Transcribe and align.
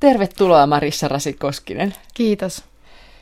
Tervetuloa 0.00 0.66
Marissa 0.66 1.08
Rasikoskinen. 1.08 1.94
Kiitos. 2.14 2.64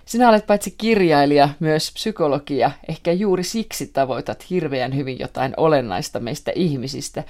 Sinä 0.04 0.28
olet 0.28 0.46
paitsi 0.46 0.74
kirjailija, 0.78 1.48
myös 1.60 1.92
psykologia. 1.92 2.70
Ehkä 2.88 3.12
juuri 3.12 3.44
siksi 3.44 3.86
tavoitat 3.86 4.50
hirveän 4.50 4.96
hyvin 4.96 5.18
jotain 5.18 5.54
olennaista 5.56 6.20
meistä 6.20 6.52
ihmisistä. 6.54 7.24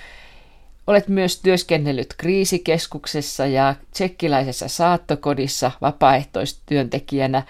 Olet 0.87 1.09
myös 1.09 1.41
työskennellyt 1.41 2.15
kriisikeskuksessa 2.19 3.47
ja 3.47 3.75
tsekkiläisessä 3.91 4.69
saattokodissa 4.69 5.71
vapaaehtoistyöntekijänä. 5.81 7.43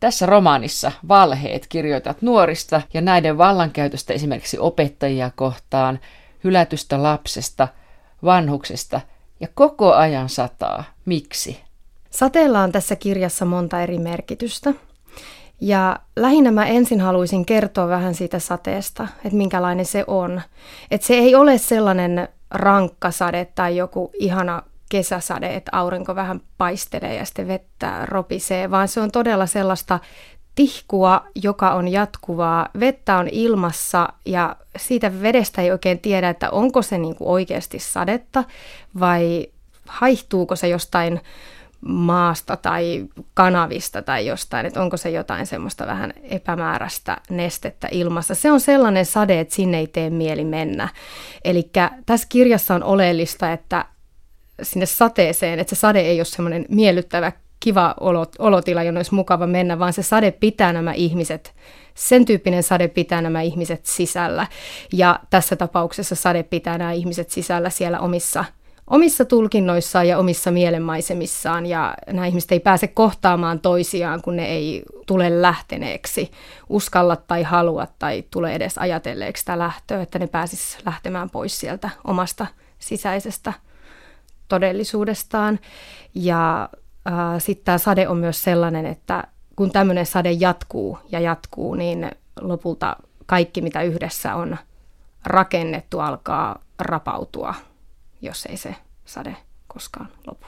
Tässä 0.00 0.26
romaanissa 0.26 0.92
Valheet 1.08 1.66
kirjoitat 1.68 2.22
nuorista 2.22 2.82
ja 2.94 3.00
näiden 3.00 3.38
vallankäytöstä 3.38 4.12
esimerkiksi 4.12 4.58
opettajia 4.58 5.30
kohtaan, 5.36 6.00
hylätystä 6.44 7.02
lapsesta, 7.02 7.68
vanhuksesta 8.24 9.00
ja 9.40 9.48
koko 9.54 9.94
ajan 9.94 10.28
sataa. 10.28 10.84
Miksi? 11.08 11.60
Sateella 12.10 12.60
on 12.60 12.72
tässä 12.72 12.96
kirjassa 12.96 13.44
monta 13.44 13.82
eri 13.82 13.98
merkitystä. 13.98 14.74
Ja 15.60 15.98
lähinnä 16.16 16.50
mä 16.50 16.66
ensin 16.66 17.00
haluaisin 17.00 17.46
kertoa 17.46 17.88
vähän 17.88 18.14
siitä 18.14 18.38
sateesta, 18.38 19.08
että 19.24 19.36
minkälainen 19.36 19.86
se 19.86 20.04
on. 20.06 20.42
Että 20.90 21.06
se 21.06 21.14
ei 21.14 21.34
ole 21.34 21.58
sellainen 21.58 22.28
rankka 22.50 23.10
sade 23.10 23.44
tai 23.44 23.76
joku 23.76 24.10
ihana 24.18 24.62
kesäsade, 24.90 25.54
että 25.54 25.70
aurinko 25.74 26.14
vähän 26.14 26.40
paistelee 26.58 27.14
ja 27.14 27.24
sitten 27.24 27.48
vettä 27.48 28.06
ropisee, 28.06 28.70
vaan 28.70 28.88
se 28.88 29.00
on 29.00 29.10
todella 29.10 29.46
sellaista 29.46 29.98
tihkua, 30.54 31.24
joka 31.42 31.70
on 31.70 31.88
jatkuvaa. 31.88 32.68
Vettä 32.80 33.16
on 33.16 33.28
ilmassa 33.32 34.08
ja 34.26 34.56
siitä 34.76 35.22
vedestä 35.22 35.62
ei 35.62 35.70
oikein 35.70 35.98
tiedä, 35.98 36.28
että 36.28 36.50
onko 36.50 36.82
se 36.82 36.98
niin 36.98 37.16
kuin 37.16 37.28
oikeasti 37.28 37.78
sadetta 37.78 38.44
vai 39.00 39.46
haihtuuko 39.88 40.56
se 40.56 40.68
jostain 40.68 41.20
maasta 41.80 42.56
tai 42.56 43.06
kanavista 43.34 44.02
tai 44.02 44.26
jostain, 44.26 44.66
että 44.66 44.82
onko 44.82 44.96
se 44.96 45.10
jotain 45.10 45.46
semmoista 45.46 45.86
vähän 45.86 46.12
epämääräistä 46.22 47.16
nestettä 47.30 47.88
ilmassa. 47.90 48.34
Se 48.34 48.52
on 48.52 48.60
sellainen 48.60 49.06
sade, 49.06 49.40
että 49.40 49.54
sinne 49.54 49.78
ei 49.78 49.86
tee 49.86 50.10
mieli 50.10 50.44
mennä. 50.44 50.88
Eli 51.44 51.70
tässä 52.06 52.26
kirjassa 52.28 52.74
on 52.74 52.82
oleellista, 52.82 53.52
että 53.52 53.84
sinne 54.62 54.86
sateeseen, 54.86 55.58
että 55.58 55.74
se 55.74 55.80
sade 55.80 56.00
ei 56.00 56.18
ole 56.18 56.24
semmoinen 56.24 56.66
miellyttävä, 56.68 57.32
kiva 57.60 57.94
olotila, 58.38 58.82
jonne 58.82 58.98
olisi 58.98 59.14
mukava 59.14 59.46
mennä, 59.46 59.78
vaan 59.78 59.92
se 59.92 60.02
sade 60.02 60.30
pitää 60.30 60.72
nämä 60.72 60.92
ihmiset, 60.92 61.54
sen 61.94 62.24
tyyppinen 62.24 62.62
sade 62.62 62.88
pitää 62.88 63.22
nämä 63.22 63.42
ihmiset 63.42 63.86
sisällä. 63.86 64.46
Ja 64.92 65.20
tässä 65.30 65.56
tapauksessa 65.56 66.14
sade 66.14 66.42
pitää 66.42 66.78
nämä 66.78 66.92
ihmiset 66.92 67.30
sisällä 67.30 67.70
siellä 67.70 67.98
omissa 68.00 68.44
omissa 68.90 69.24
tulkinnoissaan 69.24 70.08
ja 70.08 70.18
omissa 70.18 70.50
mielenmaisemissaan 70.50 71.66
ja 71.66 71.94
nämä 72.06 72.26
ihmiset 72.26 72.52
ei 72.52 72.60
pääse 72.60 72.86
kohtaamaan 72.86 73.60
toisiaan, 73.60 74.22
kun 74.22 74.36
ne 74.36 74.46
ei 74.46 74.82
tule 75.06 75.42
lähteneeksi, 75.42 76.30
uskalla 76.68 77.16
tai 77.16 77.42
halua 77.42 77.86
tai 77.98 78.24
tule 78.30 78.52
edes 78.52 78.78
ajatelleeksi 78.78 79.40
sitä 79.40 79.58
lähtöä, 79.58 80.02
että 80.02 80.18
ne 80.18 80.26
pääsis 80.26 80.78
lähtemään 80.86 81.30
pois 81.30 81.60
sieltä 81.60 81.90
omasta 82.04 82.46
sisäisestä 82.78 83.52
todellisuudestaan. 84.48 85.58
Ja 86.14 86.68
äh, 87.06 87.14
sitten 87.38 87.64
tämä 87.64 87.78
sade 87.78 88.08
on 88.08 88.16
myös 88.16 88.42
sellainen, 88.42 88.86
että 88.86 89.24
kun 89.56 89.70
tämmöinen 89.70 90.06
sade 90.06 90.32
jatkuu 90.32 90.98
ja 91.12 91.20
jatkuu, 91.20 91.74
niin 91.74 92.10
lopulta 92.40 92.96
kaikki, 93.26 93.60
mitä 93.60 93.82
yhdessä 93.82 94.34
on 94.34 94.56
rakennettu, 95.24 96.00
alkaa 96.00 96.62
rapautua 96.78 97.54
jos 98.22 98.46
ei 98.46 98.56
se 98.56 98.74
sade 99.04 99.36
koskaan 99.66 100.08
lopu. 100.26 100.46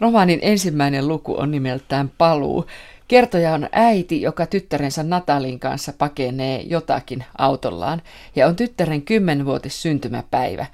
Romaanin 0.00 0.38
ensimmäinen 0.42 1.08
luku 1.08 1.40
on 1.40 1.50
nimeltään 1.50 2.10
Paluu. 2.18 2.66
Kertoja 3.08 3.54
on 3.54 3.68
äiti, 3.72 4.22
joka 4.22 4.46
tyttärensä 4.46 5.02
Natalin 5.02 5.60
kanssa 5.60 5.92
pakenee 5.98 6.62
jotakin 6.62 7.24
autollaan 7.38 8.02
ja 8.36 8.46
on 8.46 8.56
tyttären 8.56 9.02
kymmenvuotis 9.02 9.82
syntymäpäivä. 9.82 10.66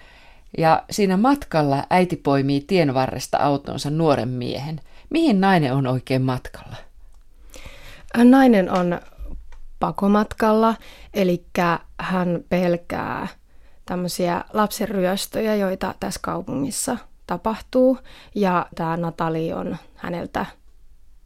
Ja 0.58 0.82
siinä 0.90 1.16
matkalla 1.16 1.84
äiti 1.90 2.16
poimii 2.16 2.60
tien 2.60 2.94
varresta 2.94 3.38
autonsa 3.38 3.90
nuoren 3.90 4.28
miehen. 4.28 4.80
Mihin 5.10 5.40
nainen 5.40 5.74
on 5.74 5.86
oikein 5.86 6.22
matkalla? 6.22 6.76
Nainen 8.16 8.70
on 8.70 9.00
pakomatkalla, 9.80 10.74
eli 11.14 11.44
hän 12.00 12.44
pelkää 12.48 13.28
tämmöisiä 13.86 14.44
lapsenryöstöjä, 14.52 15.54
joita 15.54 15.94
tässä 16.00 16.20
kaupungissa 16.22 16.96
tapahtuu. 17.26 17.98
Ja 18.34 18.66
tämä 18.74 18.96
Natali 18.96 19.52
on 19.52 19.76
häneltä 19.96 20.46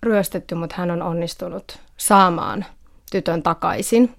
ryöstetty, 0.03 0.55
mutta 0.55 0.77
hän 0.79 0.91
on 0.91 1.03
onnistunut 1.03 1.79
saamaan 1.97 2.65
tytön 3.11 3.43
takaisin. 3.43 4.15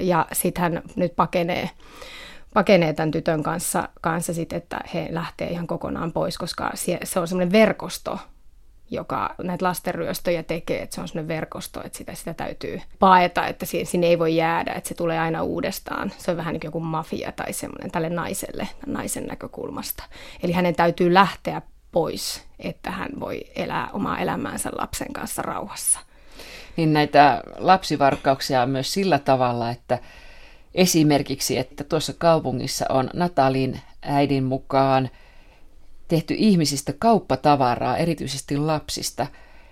Ja 0.00 0.26
sitten 0.32 0.62
hän 0.62 0.82
nyt 0.96 1.16
pakenee, 1.16 1.70
pakenee 2.54 2.92
tämän 2.92 3.10
tytön 3.10 3.42
kanssa, 3.42 3.88
kanssa 4.00 4.34
sit, 4.34 4.52
että 4.52 4.80
he 4.94 5.08
lähtee 5.10 5.50
ihan 5.50 5.66
kokonaan 5.66 6.12
pois, 6.12 6.38
koska 6.38 6.70
se 7.04 7.20
on 7.20 7.28
semmoinen 7.28 7.52
verkosto, 7.52 8.18
joka 8.90 9.34
näitä 9.42 9.64
lastenryöstöjä 9.64 10.42
tekee, 10.42 10.82
että 10.82 10.94
se 10.94 11.00
on 11.00 11.08
sellainen 11.08 11.28
verkosto, 11.28 11.82
että 11.84 11.98
sitä, 11.98 12.14
sitä 12.14 12.34
täytyy 12.34 12.80
paeta, 12.98 13.46
että 13.46 13.66
sinne 13.84 14.06
ei 14.06 14.18
voi 14.18 14.36
jäädä, 14.36 14.72
että 14.72 14.88
se 14.88 14.94
tulee 14.94 15.18
aina 15.18 15.42
uudestaan. 15.42 16.12
Se 16.18 16.30
on 16.30 16.36
vähän 16.36 16.52
niin 16.52 16.60
kuin 16.60 16.68
joku 16.68 16.80
mafia 16.80 17.32
tai 17.32 17.52
semmoinen 17.52 17.90
tälle 17.90 18.10
naiselle, 18.10 18.68
naisen 18.86 19.26
näkökulmasta. 19.26 20.04
Eli 20.42 20.52
hänen 20.52 20.74
täytyy 20.74 21.14
lähteä 21.14 21.62
pois, 21.92 22.44
että 22.58 22.90
hän 22.90 23.10
voi 23.20 23.44
elää 23.56 23.88
omaa 23.92 24.18
elämäänsä 24.18 24.70
lapsen 24.78 25.12
kanssa 25.12 25.42
rauhassa. 25.42 25.98
Niin 26.76 26.92
näitä 26.92 27.42
lapsivarkauksia 27.58 28.62
on 28.62 28.70
myös 28.70 28.92
sillä 28.92 29.18
tavalla, 29.18 29.70
että 29.70 29.98
esimerkiksi, 30.74 31.58
että 31.58 31.84
tuossa 31.84 32.12
kaupungissa 32.18 32.86
on 32.88 33.10
Natalin 33.14 33.80
äidin 34.02 34.44
mukaan– 34.44 35.10
tehty 36.08 36.34
ihmisistä 36.38 36.92
kauppatavaraa, 36.98 37.96
erityisesti 37.96 38.56
lapsista. 38.56 39.26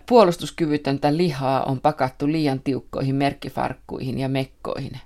Puolustuskyvytöntä 0.08 1.16
lihaa 1.16 1.62
on 1.62 1.80
pakattu 1.80 2.28
liian 2.28 2.60
tiukkoihin 2.60 3.14
merkkifarkkuihin 3.14 4.18
ja 4.18 4.28
mekkoihin. 4.28 5.00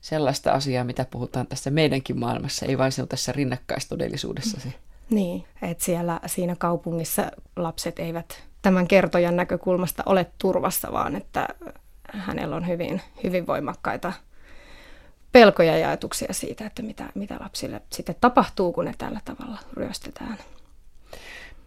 Sellaista 0.00 0.52
asiaa, 0.52 0.84
mitä 0.84 1.06
puhutaan 1.10 1.46
tässä 1.46 1.70
meidänkin 1.70 2.18
maailmassa, 2.18 2.66
ei 2.66 2.78
vain 2.78 2.92
se 2.92 3.02
on 3.02 3.08
tässä 3.08 3.32
rinnakkaistodellisuudessa 3.32 4.60
se. 4.60 4.72
Niin, 5.10 5.44
että 5.62 5.84
siellä 5.84 6.20
siinä 6.26 6.56
kaupungissa 6.58 7.30
lapset 7.56 7.98
eivät 7.98 8.42
tämän 8.62 8.88
kertojan 8.88 9.36
näkökulmasta 9.36 10.02
ole 10.06 10.26
turvassa, 10.38 10.92
vaan 10.92 11.16
että 11.16 11.48
hänellä 12.12 12.56
on 12.56 12.66
hyvin, 12.66 13.02
hyvin 13.24 13.46
voimakkaita 13.46 14.12
pelkoja 15.36 15.78
ja 15.78 15.88
ajatuksia 15.88 16.34
siitä, 16.34 16.66
että 16.66 16.82
mitä, 16.82 17.08
mitä 17.14 17.36
lapsille 17.40 17.82
sitten 17.92 18.14
tapahtuu, 18.20 18.72
kun 18.72 18.84
ne 18.84 18.94
tällä 18.98 19.20
tavalla 19.24 19.58
ryöstetään. 19.74 20.38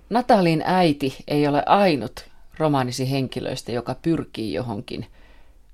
Natalin 0.09 0.63
äiti 0.65 1.15
ei 1.27 1.47
ole 1.47 1.63
ainut 1.65 2.25
romaanisi 2.57 3.11
henkilöistä, 3.11 3.71
joka 3.71 3.95
pyrkii 4.01 4.53
johonkin, 4.53 5.05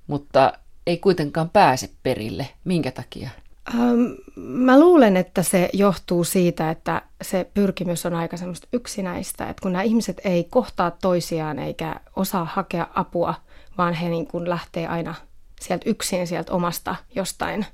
mutta 0.06 0.52
ei 0.86 0.98
kuitenkaan 0.98 1.50
pääse 1.50 1.90
perille. 2.02 2.48
Minkä 2.64 2.90
takia? 2.90 3.30
Ähm, 3.74 4.04
mä 4.36 4.80
luulen, 4.80 5.16
että 5.16 5.42
se 5.42 5.70
johtuu 5.72 6.24
siitä, 6.24 6.70
että 6.70 7.02
se 7.22 7.50
pyrkimys 7.54 8.06
on 8.06 8.14
aika 8.14 8.36
semmoista 8.36 8.68
yksinäistä, 8.72 9.48
että 9.48 9.62
kun 9.62 9.72
nämä 9.72 9.82
ihmiset 9.82 10.20
ei 10.24 10.44
kohtaa 10.44 10.90
toisiaan 10.90 11.58
eikä 11.58 12.00
osaa 12.16 12.44
hakea 12.44 12.88
apua, 12.94 13.34
vaan 13.78 13.94
he 13.94 14.08
niin 14.08 14.26
kuin 14.26 14.48
lähtee 14.48 14.86
aina 14.86 15.14
sieltä 15.60 15.90
yksin 15.90 16.26
sieltä 16.26 16.52
omasta 16.52 16.96
jostain 17.14 17.66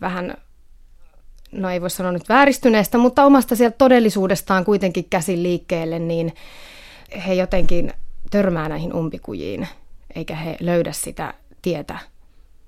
vähän, 0.00 0.36
no 1.52 1.70
ei 1.70 1.80
voi 1.80 1.90
sanoa 1.90 2.12
nyt 2.12 2.28
vääristyneestä, 2.28 2.98
mutta 2.98 3.24
omasta 3.24 3.56
sieltä 3.56 3.76
todellisuudestaan 3.78 4.64
kuitenkin 4.64 5.04
käsin 5.10 5.42
liikkeelle, 5.42 5.98
niin 5.98 6.34
he 7.26 7.34
jotenkin 7.34 7.92
törmää 8.30 8.68
näihin 8.68 8.94
umpikujiin, 8.94 9.68
eikä 10.14 10.36
he 10.36 10.56
löydä 10.60 10.92
sitä 10.92 11.34
tietä. 11.62 11.98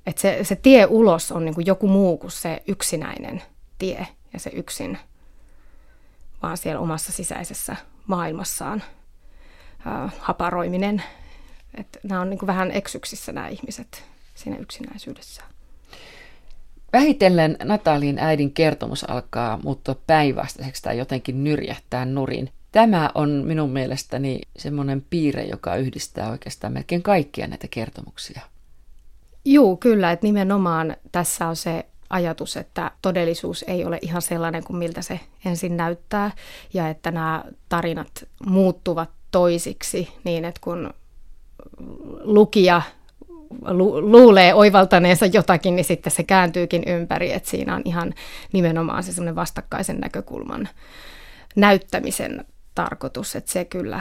Että 0.06 0.22
se, 0.22 0.38
se 0.42 0.56
tie 0.56 0.86
ulos 0.86 1.32
on 1.32 1.44
niin 1.44 1.54
kuin 1.54 1.66
joku 1.66 1.88
muu 1.88 2.18
kuin 2.18 2.30
se 2.30 2.62
yksinäinen 2.66 3.42
tie 3.78 4.06
ja 4.32 4.40
se 4.40 4.50
yksin, 4.54 4.98
vaan 6.42 6.56
siellä 6.56 6.80
omassa 6.80 7.12
sisäisessä 7.12 7.76
maailmassaan 8.06 8.82
äh, 9.86 10.14
haparoiminen. 10.18 11.02
Nämä 12.02 12.20
on 12.20 12.30
niin 12.30 12.38
kuin 12.38 12.46
vähän 12.46 12.70
eksyksissä 12.70 13.32
nämä 13.32 13.48
ihmiset 13.48 14.04
siinä 14.34 14.56
yksinäisyydessä. 14.56 15.42
Vähitellen 16.92 17.56
Natalin 17.64 18.18
äidin 18.18 18.52
kertomus 18.52 19.10
alkaa 19.10 19.60
muuttua 19.62 19.96
päinvastaiseksi 20.06 20.82
tai 20.82 20.98
jotenkin 20.98 21.44
nyrjähtää 21.44 22.04
nurin. 22.04 22.50
Tämä 22.72 23.10
on 23.14 23.30
minun 23.30 23.70
mielestäni 23.70 24.40
semmoinen 24.56 25.04
piirre, 25.10 25.42
joka 25.44 25.76
yhdistää 25.76 26.30
oikeastaan 26.30 26.72
melkein 26.72 27.02
kaikkia 27.02 27.46
näitä 27.46 27.68
kertomuksia. 27.70 28.40
Joo, 29.44 29.76
kyllä, 29.76 30.12
että 30.12 30.26
nimenomaan 30.26 30.96
tässä 31.12 31.48
on 31.48 31.56
se 31.56 31.86
ajatus, 32.10 32.56
että 32.56 32.90
todellisuus 33.02 33.64
ei 33.68 33.84
ole 33.84 33.98
ihan 34.02 34.22
sellainen 34.22 34.64
kuin 34.64 34.76
miltä 34.76 35.02
se 35.02 35.20
ensin 35.44 35.76
näyttää 35.76 36.30
ja 36.74 36.88
että 36.88 37.10
nämä 37.10 37.44
tarinat 37.68 38.24
muuttuvat 38.46 39.10
toisiksi 39.30 40.08
niin, 40.24 40.44
että 40.44 40.60
kun 40.64 40.94
lukija 42.20 42.82
lu- 43.68 44.10
luulee 44.10 44.54
oivaltaneensa 44.54 45.26
jotakin, 45.26 45.76
niin 45.76 45.84
sitten 45.84 46.12
se 46.12 46.22
kääntyykin 46.22 46.82
ympäri, 46.86 47.32
että 47.32 47.50
siinä 47.50 47.74
on 47.74 47.82
ihan 47.84 48.14
nimenomaan 48.52 49.02
se 49.02 49.12
semmoinen 49.12 49.36
vastakkaisen 49.36 49.98
näkökulman 49.98 50.68
näyttämisen 51.56 52.44
tarkoitus, 52.74 53.36
että 53.36 53.52
se 53.52 53.64
kyllä 53.64 54.00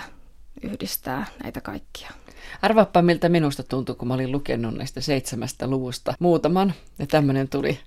yhdistää 0.61 1.25
näitä 1.43 1.61
kaikkia. 1.61 2.11
Arvaappa, 2.61 3.01
miltä 3.01 3.29
minusta 3.29 3.63
tuntui, 3.63 3.95
kun 3.95 4.07
mä 4.07 4.13
olin 4.13 4.31
lukenut 4.31 4.75
näistä 4.75 5.01
seitsemästä 5.01 5.67
luvusta 5.67 6.13
muutaman, 6.19 6.73
ja 6.99 7.07
tämmöinen 7.07 7.49
tuli. 7.49 7.79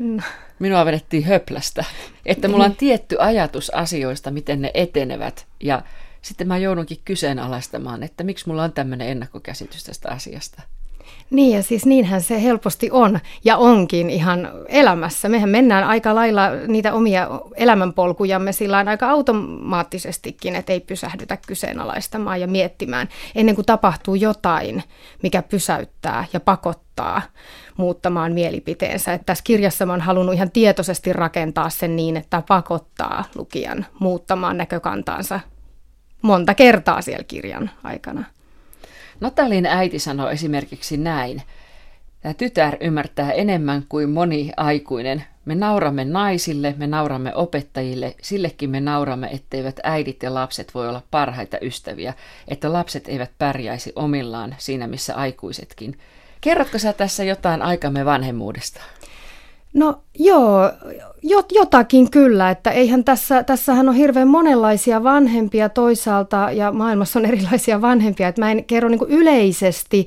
No. 0.00 0.22
Minua 0.58 0.84
vedettiin 0.84 1.24
höplästä, 1.24 1.84
että 2.26 2.48
mulla 2.48 2.64
on 2.64 2.70
niin. 2.70 2.78
tietty 2.78 3.16
ajatus 3.18 3.70
asioista, 3.70 4.30
miten 4.30 4.62
ne 4.62 4.70
etenevät, 4.74 5.46
ja 5.60 5.82
sitten 6.22 6.48
mä 6.48 6.58
joudunkin 6.58 6.98
kyseenalaistamaan, 7.04 8.02
että 8.02 8.24
miksi 8.24 8.48
mulla 8.48 8.64
on 8.64 8.72
tämmöinen 8.72 9.08
ennakkokäsitys 9.08 9.84
tästä 9.84 10.10
asiasta. 10.10 10.62
Niin 11.30 11.56
ja 11.56 11.62
siis 11.62 11.86
niinhän 11.86 12.22
se 12.22 12.42
helposti 12.42 12.88
on 12.92 13.20
ja 13.44 13.56
onkin 13.56 14.10
ihan 14.10 14.50
elämässä. 14.68 15.28
Mehän 15.28 15.48
mennään 15.48 15.84
aika 15.84 16.14
lailla 16.14 16.42
niitä 16.66 16.92
omia 16.92 17.28
elämänpolkujamme 17.54 18.52
sillä 18.52 18.84
aika 18.86 19.10
automaattisestikin, 19.10 20.56
että 20.56 20.72
ei 20.72 20.80
pysähdytä 20.80 21.38
kyseenalaistamaan 21.46 22.40
ja 22.40 22.46
miettimään 22.46 23.08
ennen 23.34 23.54
kuin 23.54 23.66
tapahtuu 23.66 24.14
jotain, 24.14 24.82
mikä 25.22 25.42
pysäyttää 25.42 26.24
ja 26.32 26.40
pakottaa 26.40 27.22
muuttamaan 27.76 28.32
mielipiteensä. 28.32 29.12
Että 29.12 29.26
tässä 29.26 29.44
kirjassa 29.44 29.86
mä 29.86 29.92
oon 29.92 30.00
halunnut 30.00 30.34
ihan 30.34 30.50
tietoisesti 30.50 31.12
rakentaa 31.12 31.70
sen 31.70 31.96
niin, 31.96 32.16
että 32.16 32.42
pakottaa 32.48 33.24
lukijan 33.34 33.86
muuttamaan 33.98 34.56
näkökantaansa 34.56 35.40
monta 36.22 36.54
kertaa 36.54 37.02
siellä 37.02 37.24
kirjan 37.24 37.70
aikana. 37.84 38.24
Natalin 39.20 39.66
äiti 39.66 39.98
sanoi 39.98 40.32
esimerkiksi 40.32 40.96
näin. 40.96 41.42
Tämä 42.20 42.34
tytär 42.34 42.76
ymmärtää 42.80 43.32
enemmän 43.32 43.84
kuin 43.88 44.10
moni 44.10 44.52
aikuinen. 44.56 45.24
Me 45.44 45.54
nauramme 45.54 46.04
naisille, 46.04 46.74
me 46.76 46.86
nauramme 46.86 47.34
opettajille, 47.34 48.14
sillekin 48.22 48.70
me 48.70 48.80
nauramme, 48.80 49.28
etteivät 49.32 49.80
äidit 49.82 50.22
ja 50.22 50.34
lapset 50.34 50.74
voi 50.74 50.88
olla 50.88 51.02
parhaita 51.10 51.56
ystäviä, 51.62 52.14
että 52.48 52.72
lapset 52.72 53.08
eivät 53.08 53.30
pärjäisi 53.38 53.92
omillaan 53.96 54.54
siinä 54.58 54.86
missä 54.86 55.14
aikuisetkin. 55.14 55.98
Kerrotko 56.40 56.78
sä 56.78 56.92
tässä 56.92 57.24
jotain 57.24 57.62
aikamme 57.62 58.04
vanhemmuudesta? 58.04 58.80
No 59.72 60.02
joo, 60.18 60.70
jotakin 61.52 62.10
kyllä, 62.10 62.50
että 62.50 62.70
eihän 62.70 63.04
tässä, 63.04 63.42
tässähän 63.42 63.88
on 63.88 63.94
hirveän 63.94 64.28
monenlaisia 64.28 65.04
vanhempia 65.04 65.68
toisaalta 65.68 66.48
ja 66.52 66.72
maailmassa 66.72 67.18
on 67.18 67.24
erilaisia 67.26 67.80
vanhempia, 67.80 68.28
että 68.28 68.40
mä 68.40 68.50
en 68.50 68.64
kerro 68.64 68.88
niin 68.88 69.00
yleisesti 69.08 70.06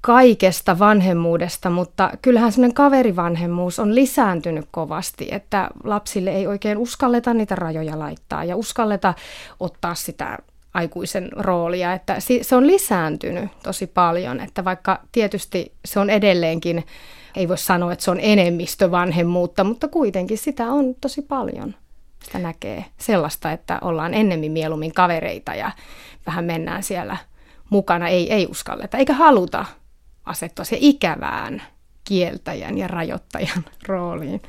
kaikesta 0.00 0.78
vanhemmuudesta, 0.78 1.70
mutta 1.70 2.10
kyllähän 2.22 2.52
semmoinen 2.52 2.74
kaverivanhemmuus 2.74 3.78
on 3.78 3.94
lisääntynyt 3.94 4.64
kovasti, 4.70 5.28
että 5.30 5.68
lapsille 5.84 6.30
ei 6.30 6.46
oikein 6.46 6.78
uskalleta 6.78 7.34
niitä 7.34 7.54
rajoja 7.54 7.98
laittaa 7.98 8.44
ja 8.44 8.56
uskalleta 8.56 9.14
ottaa 9.60 9.94
sitä 9.94 10.38
aikuisen 10.74 11.28
roolia, 11.36 11.92
että 11.92 12.16
se 12.42 12.56
on 12.56 12.66
lisääntynyt 12.66 13.50
tosi 13.62 13.86
paljon, 13.86 14.40
että 14.40 14.64
vaikka 14.64 15.00
tietysti 15.12 15.72
se 15.84 16.00
on 16.00 16.10
edelleenkin 16.10 16.84
ei 17.36 17.48
voi 17.48 17.58
sanoa, 17.58 17.92
että 17.92 18.04
se 18.04 18.10
on 18.10 18.18
enemmistö 18.22 18.90
vanhemmuutta, 18.90 19.64
mutta 19.64 19.88
kuitenkin 19.88 20.38
sitä 20.38 20.66
on 20.66 20.94
tosi 21.00 21.22
paljon. 21.22 21.74
Sitä 22.24 22.38
näkee 22.38 22.84
sellaista, 22.98 23.52
että 23.52 23.78
ollaan 23.82 24.14
ennemmin 24.14 24.52
mieluummin 24.52 24.94
kavereita 24.94 25.54
ja 25.54 25.70
vähän 26.26 26.44
mennään 26.44 26.82
siellä 26.82 27.16
mukana, 27.70 28.08
ei, 28.08 28.32
ei 28.32 28.46
uskalleta 28.50 28.98
eikä 28.98 29.12
haluta 29.12 29.64
asettua 30.24 30.64
se 30.64 30.76
ikävään 30.80 31.62
kieltäjän 32.04 32.78
ja 32.78 32.88
rajoittajan 32.88 33.64
rooliin. 33.88 34.42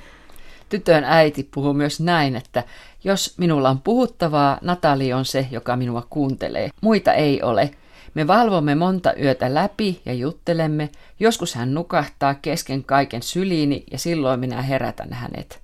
Tytön 0.69 1.03
äiti 1.03 1.49
puhuu 1.53 1.73
myös 1.73 1.99
näin, 1.99 2.35
että 2.35 2.63
jos 3.03 3.37
minulla 3.37 3.69
on 3.69 3.81
puhuttavaa, 3.81 4.57
Natali 4.61 5.13
on 5.13 5.25
se, 5.25 5.47
joka 5.51 5.75
minua 5.75 6.07
kuuntelee. 6.09 6.69
Muita 6.81 7.13
ei 7.13 7.41
ole. 7.41 7.71
Me 8.13 8.27
valvomme 8.27 8.75
monta 8.75 9.13
yötä 9.13 9.53
läpi 9.53 10.01
ja 10.05 10.13
juttelemme. 10.13 10.89
Joskus 11.19 11.55
hän 11.55 11.73
nukahtaa 11.73 12.35
kesken 12.35 12.83
kaiken 12.83 13.23
syliini 13.23 13.83
ja 13.91 13.97
silloin 13.97 14.39
minä 14.39 14.61
herätän 14.61 15.13
hänet. 15.13 15.61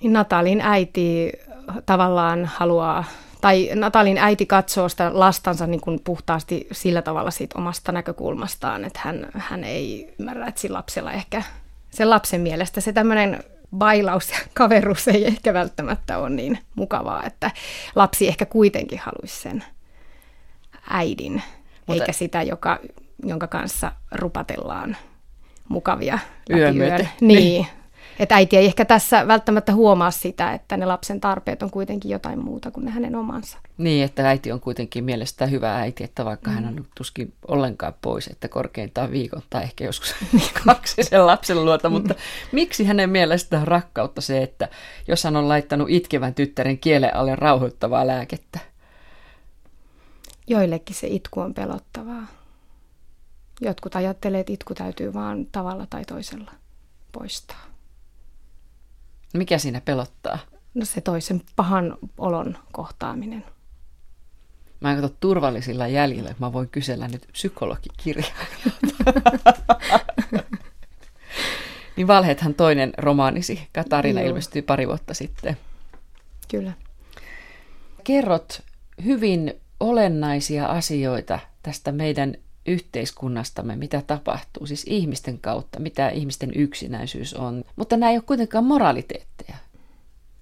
Niin 0.00 0.12
Natalin 0.12 0.60
äiti 0.60 1.32
tavallaan 1.86 2.44
haluaa, 2.44 3.04
tai 3.40 3.70
Natalin 3.74 4.18
äiti 4.18 4.46
katsoo 4.46 4.88
sitä 4.88 5.10
lastansa 5.14 5.66
niin 5.66 5.80
kuin 5.80 6.00
puhtaasti 6.04 6.66
sillä 6.72 7.02
tavalla 7.02 7.30
siitä 7.30 7.58
omasta 7.58 7.92
näkökulmastaan, 7.92 8.84
että 8.84 9.00
hän, 9.02 9.26
hän 9.34 9.64
ei 9.64 10.14
ymmärrä, 10.18 10.46
että 10.46 10.60
sillä 10.60 10.76
lapsella 10.76 11.12
ehkä, 11.12 11.42
sen 11.90 12.10
lapsen 12.10 12.40
mielestä 12.40 12.80
se 12.80 12.92
tämmöinen 12.92 13.44
bailaus 13.76 14.30
ja 14.30 14.38
kaveruus 14.54 15.08
ei 15.08 15.26
ehkä 15.26 15.54
välttämättä 15.54 16.18
ole 16.18 16.30
niin 16.30 16.58
mukavaa, 16.74 17.26
että 17.26 17.50
lapsi 17.94 18.28
ehkä 18.28 18.46
kuitenkin 18.46 18.98
haluaisi 18.98 19.40
sen 19.40 19.64
äidin, 20.90 21.42
Mutta... 21.86 22.02
eikä 22.02 22.12
sitä, 22.12 22.42
joka, 22.42 22.78
jonka 23.24 23.46
kanssa 23.46 23.92
rupatellaan 24.12 24.96
mukavia 25.68 26.18
yön. 26.50 27.08
Niin. 27.20 27.66
Että 28.18 28.34
äiti 28.34 28.56
ei 28.56 28.66
ehkä 28.66 28.84
tässä 28.84 29.28
välttämättä 29.28 29.72
huomaa 29.72 30.10
sitä, 30.10 30.52
että 30.52 30.76
ne 30.76 30.86
lapsen 30.86 31.20
tarpeet 31.20 31.62
on 31.62 31.70
kuitenkin 31.70 32.10
jotain 32.10 32.44
muuta 32.44 32.70
kuin 32.70 32.84
ne 32.84 32.90
hänen 32.90 33.16
omansa. 33.16 33.58
Niin, 33.78 34.04
että 34.04 34.28
äiti 34.28 34.52
on 34.52 34.60
kuitenkin 34.60 35.04
mielestä 35.04 35.46
hyvä 35.46 35.76
äiti, 35.76 36.04
että 36.04 36.24
vaikka 36.24 36.50
mm. 36.50 36.54
hän 36.54 36.66
on 36.66 36.86
tuskin 36.94 37.32
ollenkaan 37.48 37.94
pois, 38.02 38.26
että 38.26 38.48
korkeintaan 38.48 39.10
viikon 39.10 39.42
tai 39.50 39.62
ehkä 39.62 39.84
joskus 39.84 40.14
kaksi 40.66 41.02
sen 41.02 41.26
lapsen 41.26 41.64
luota, 41.64 41.90
mutta 41.90 42.14
mm. 42.14 42.20
miksi 42.52 42.84
hänen 42.84 43.10
mielestään 43.10 43.62
on 43.62 43.68
rakkautta 43.68 44.20
se, 44.20 44.42
että 44.42 44.68
jos 45.08 45.24
hän 45.24 45.36
on 45.36 45.48
laittanut 45.48 45.90
itkevän 45.90 46.34
tyttären 46.34 46.78
kielen 46.78 47.16
alle 47.16 47.36
rauhoittavaa 47.36 48.06
lääkettä? 48.06 48.58
Joillekin 50.48 50.96
se 50.96 51.06
itku 51.06 51.40
on 51.40 51.54
pelottavaa. 51.54 52.26
Jotkut 53.60 53.96
ajattelee, 53.96 54.40
että 54.40 54.52
itku 54.52 54.74
täytyy 54.74 55.14
vaan 55.14 55.46
tavalla 55.52 55.86
tai 55.86 56.04
toisella 56.04 56.52
poistaa. 57.12 57.64
Mikä 59.34 59.58
siinä 59.58 59.80
pelottaa? 59.80 60.38
No 60.74 60.84
se 60.84 61.00
toisen 61.00 61.42
pahan 61.56 61.96
olon 62.18 62.58
kohtaaminen. 62.72 63.44
Mä 64.80 64.92
en 64.92 65.00
katso 65.00 65.16
turvallisilla 65.20 65.88
jäljillä, 65.88 66.30
että 66.30 66.44
mä 66.44 66.52
voin 66.52 66.68
kysellä 66.68 67.08
nyt 67.08 67.28
psykologikirjailijoilta. 67.32 69.04
niin 71.96 72.06
Valheethan 72.06 72.54
toinen 72.54 72.92
romaanisi, 72.98 73.68
Katarina 73.72 74.20
Joo. 74.20 74.28
ilmestyi 74.28 74.62
pari 74.62 74.86
vuotta 74.88 75.14
sitten. 75.14 75.56
Kyllä. 76.48 76.72
Kerrot 78.04 78.62
hyvin 79.04 79.60
olennaisia 79.80 80.66
asioita 80.66 81.38
tästä 81.62 81.92
meidän 81.92 82.34
yhteiskunnastamme, 82.66 83.76
mitä 83.76 84.02
tapahtuu, 84.06 84.66
siis 84.66 84.84
ihmisten 84.86 85.38
kautta, 85.38 85.80
mitä 85.80 86.08
ihmisten 86.08 86.52
yksinäisyys 86.54 87.34
on. 87.34 87.64
Mutta 87.76 87.96
nämä 87.96 88.10
ei 88.10 88.16
ole 88.16 88.24
kuitenkaan 88.26 88.64
moraliteetteja. 88.64 89.56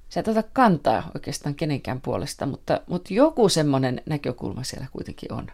Sä 0.08 0.20
et 0.20 0.28
ota 0.28 0.42
kantaa 0.52 1.10
oikeastaan 1.14 1.54
kenenkään 1.54 2.00
puolesta, 2.00 2.46
mutta, 2.46 2.80
mutta 2.86 3.14
joku 3.14 3.48
semmoinen 3.48 4.02
näkökulma 4.06 4.62
siellä 4.62 4.86
kuitenkin 4.92 5.32
on. 5.32 5.46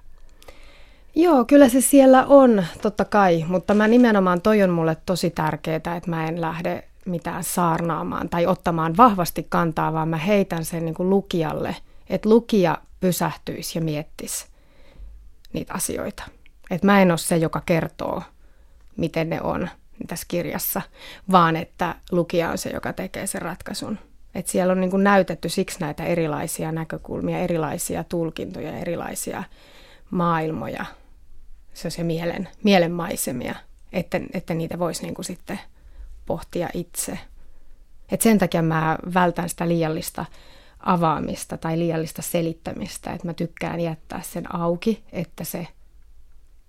Joo, 1.15 1.45
kyllä 1.45 1.69
se 1.69 1.81
siellä 1.81 2.27
on, 2.27 2.65
totta 2.83 3.05
kai, 3.05 3.45
mutta 3.49 3.75
mä 3.75 3.89
nimenomaan 3.89 4.41
toi 4.41 4.63
on 4.63 4.71
mulle 4.71 4.97
tosi 5.07 5.31
tärkeää, 5.31 5.77
että 5.77 6.11
mä 6.11 6.29
en 6.29 6.41
lähde 6.41 6.85
mitään 7.07 7.45
saarnaamaan 7.45 8.29
tai 8.29 8.47
ottamaan 8.47 8.97
vahvasti 8.97 9.47
kantaa, 9.49 9.93
vaan 9.93 10.09
mä 10.09 10.17
heitän 10.17 10.65
sen 10.65 10.85
niin 10.85 10.95
kuin 10.95 11.11
lukijalle, 11.11 11.77
että 12.11 12.29
lukija 12.29 12.79
pysähtyisi 13.03 13.79
ja 13.79 13.83
miettisi 13.83 14.47
niitä 15.53 15.75
asioita. 15.75 16.23
Että 16.71 16.87
mä 16.87 17.03
en 17.03 17.11
ole 17.11 17.19
se, 17.19 17.37
joka 17.37 17.63
kertoo, 17.67 18.23
miten 18.97 19.31
ne 19.31 19.41
on 19.41 19.69
tässä 20.07 20.27
kirjassa, 20.29 20.83
vaan 21.31 21.57
että 21.57 21.95
lukija 22.11 22.51
on 22.51 22.59
se, 22.59 22.71
joka 22.71 22.93
tekee 22.93 23.27
sen 23.27 23.43
ratkaisun. 23.43 23.99
Et 24.35 24.47
siellä 24.47 24.73
on 24.73 24.81
niin 24.81 25.05
näytetty 25.05 25.49
siksi 25.49 25.81
näitä 25.81 26.05
erilaisia 26.05 26.73
näkökulmia, 26.73 27.39
erilaisia 27.39 28.05
tulkintoja, 28.05 28.79
erilaisia 28.79 29.45
maailmoja, 30.11 30.85
se 31.75 31.89
on 31.89 31.93
se 31.93 32.03
mielen, 32.03 32.49
mielenmaisemia, 32.63 33.55
että, 33.93 34.21
että 34.33 34.55
niitä 34.55 34.79
voisi 34.79 35.03
niin 35.03 35.25
sitten 35.25 35.61
pohtia 36.27 36.69
itse. 36.75 37.19
Et 38.11 38.21
sen 38.21 38.39
takia 38.39 38.63
mä 38.63 38.99
vältän 39.15 39.49
sitä 39.49 39.69
liiallista 39.69 40.25
avaamista 40.83 41.57
tai 41.57 41.79
liiallista 41.79 42.23
selittämistä, 42.23 43.13
että 43.13 43.27
mä 43.27 43.35
tykkään 43.35 43.81
jättää 43.81 44.21
sen 44.25 44.55
auki, 44.55 45.03
että 45.13 45.45
se 45.45 45.67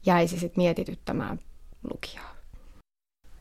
jäisi 0.05 0.39
sitten 0.39 0.63
mietityttämään 0.63 1.39
lukijaa. 1.91 2.35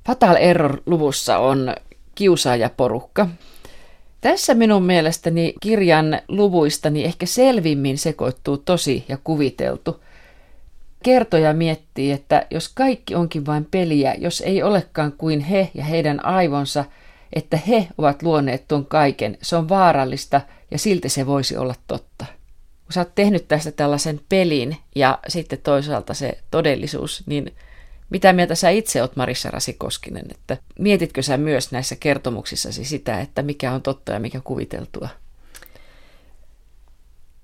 Fatal 0.07 0.37
Error-luvussa 0.37 1.39
on 1.39 1.75
kiusaajaporukka. 2.15 3.29
Tässä 4.21 4.55
minun 4.55 4.83
mielestäni 4.83 5.55
kirjan 5.61 6.21
luvuistani 6.29 7.05
ehkä 7.05 7.27
selvimmin 7.27 7.99
sekoittuu 7.99 8.57
tosi 8.57 9.05
ja 9.09 9.19
kuviteltu. 9.25 10.01
Kertoja 11.03 11.53
miettii, 11.53 12.13
että 12.13 12.47
jos 12.51 12.69
kaikki 12.69 13.15
onkin 13.15 13.47
vain 13.47 13.67
peliä, 13.71 14.15
jos 14.19 14.41
ei 14.41 14.63
olekaan 14.63 15.13
kuin 15.13 15.41
he 15.41 15.71
ja 15.75 15.85
heidän 15.85 16.25
aivonsa, 16.25 16.85
että 17.33 17.57
he 17.69 17.89
ovat 17.99 18.23
luoneet 18.23 18.69
tuon 18.69 18.87
kaiken, 18.87 19.39
se 19.43 19.57
on 19.57 19.69
vaarallista 19.69 20.41
ja 20.71 20.79
silti 20.79 21.09
se 21.09 21.27
voisi 21.27 21.57
olla 21.57 21.75
totta. 21.87 22.25
Kun 22.85 22.93
sä 22.93 23.01
oot 23.01 23.15
tehnyt 23.15 23.49
tästä 23.49 23.73
tällaisen 23.73 24.21
pelin 24.29 24.77
ja 24.95 25.19
sitten 25.29 25.59
toisaalta 25.63 26.15
se 26.15 26.39
todellisuus, 26.51 27.23
niin 27.27 27.55
mitä 28.11 28.33
mieltä 28.33 28.55
sä 28.55 28.71
itse 28.71 29.03
oot 29.03 29.17
Marissa 29.17 29.51
Rasikoskinen, 29.51 30.27
että 30.31 30.57
mietitkö 30.79 31.23
sä 31.23 31.37
myös 31.37 31.73
näissä 31.73 31.97
kertomuksissasi 31.97 32.85
sitä, 32.85 33.21
että 33.21 33.43
mikä 33.43 33.73
on 33.73 33.83
totta 33.83 34.13
ja 34.13 34.21
mikä 34.21 34.41
kuviteltua? 34.45 35.09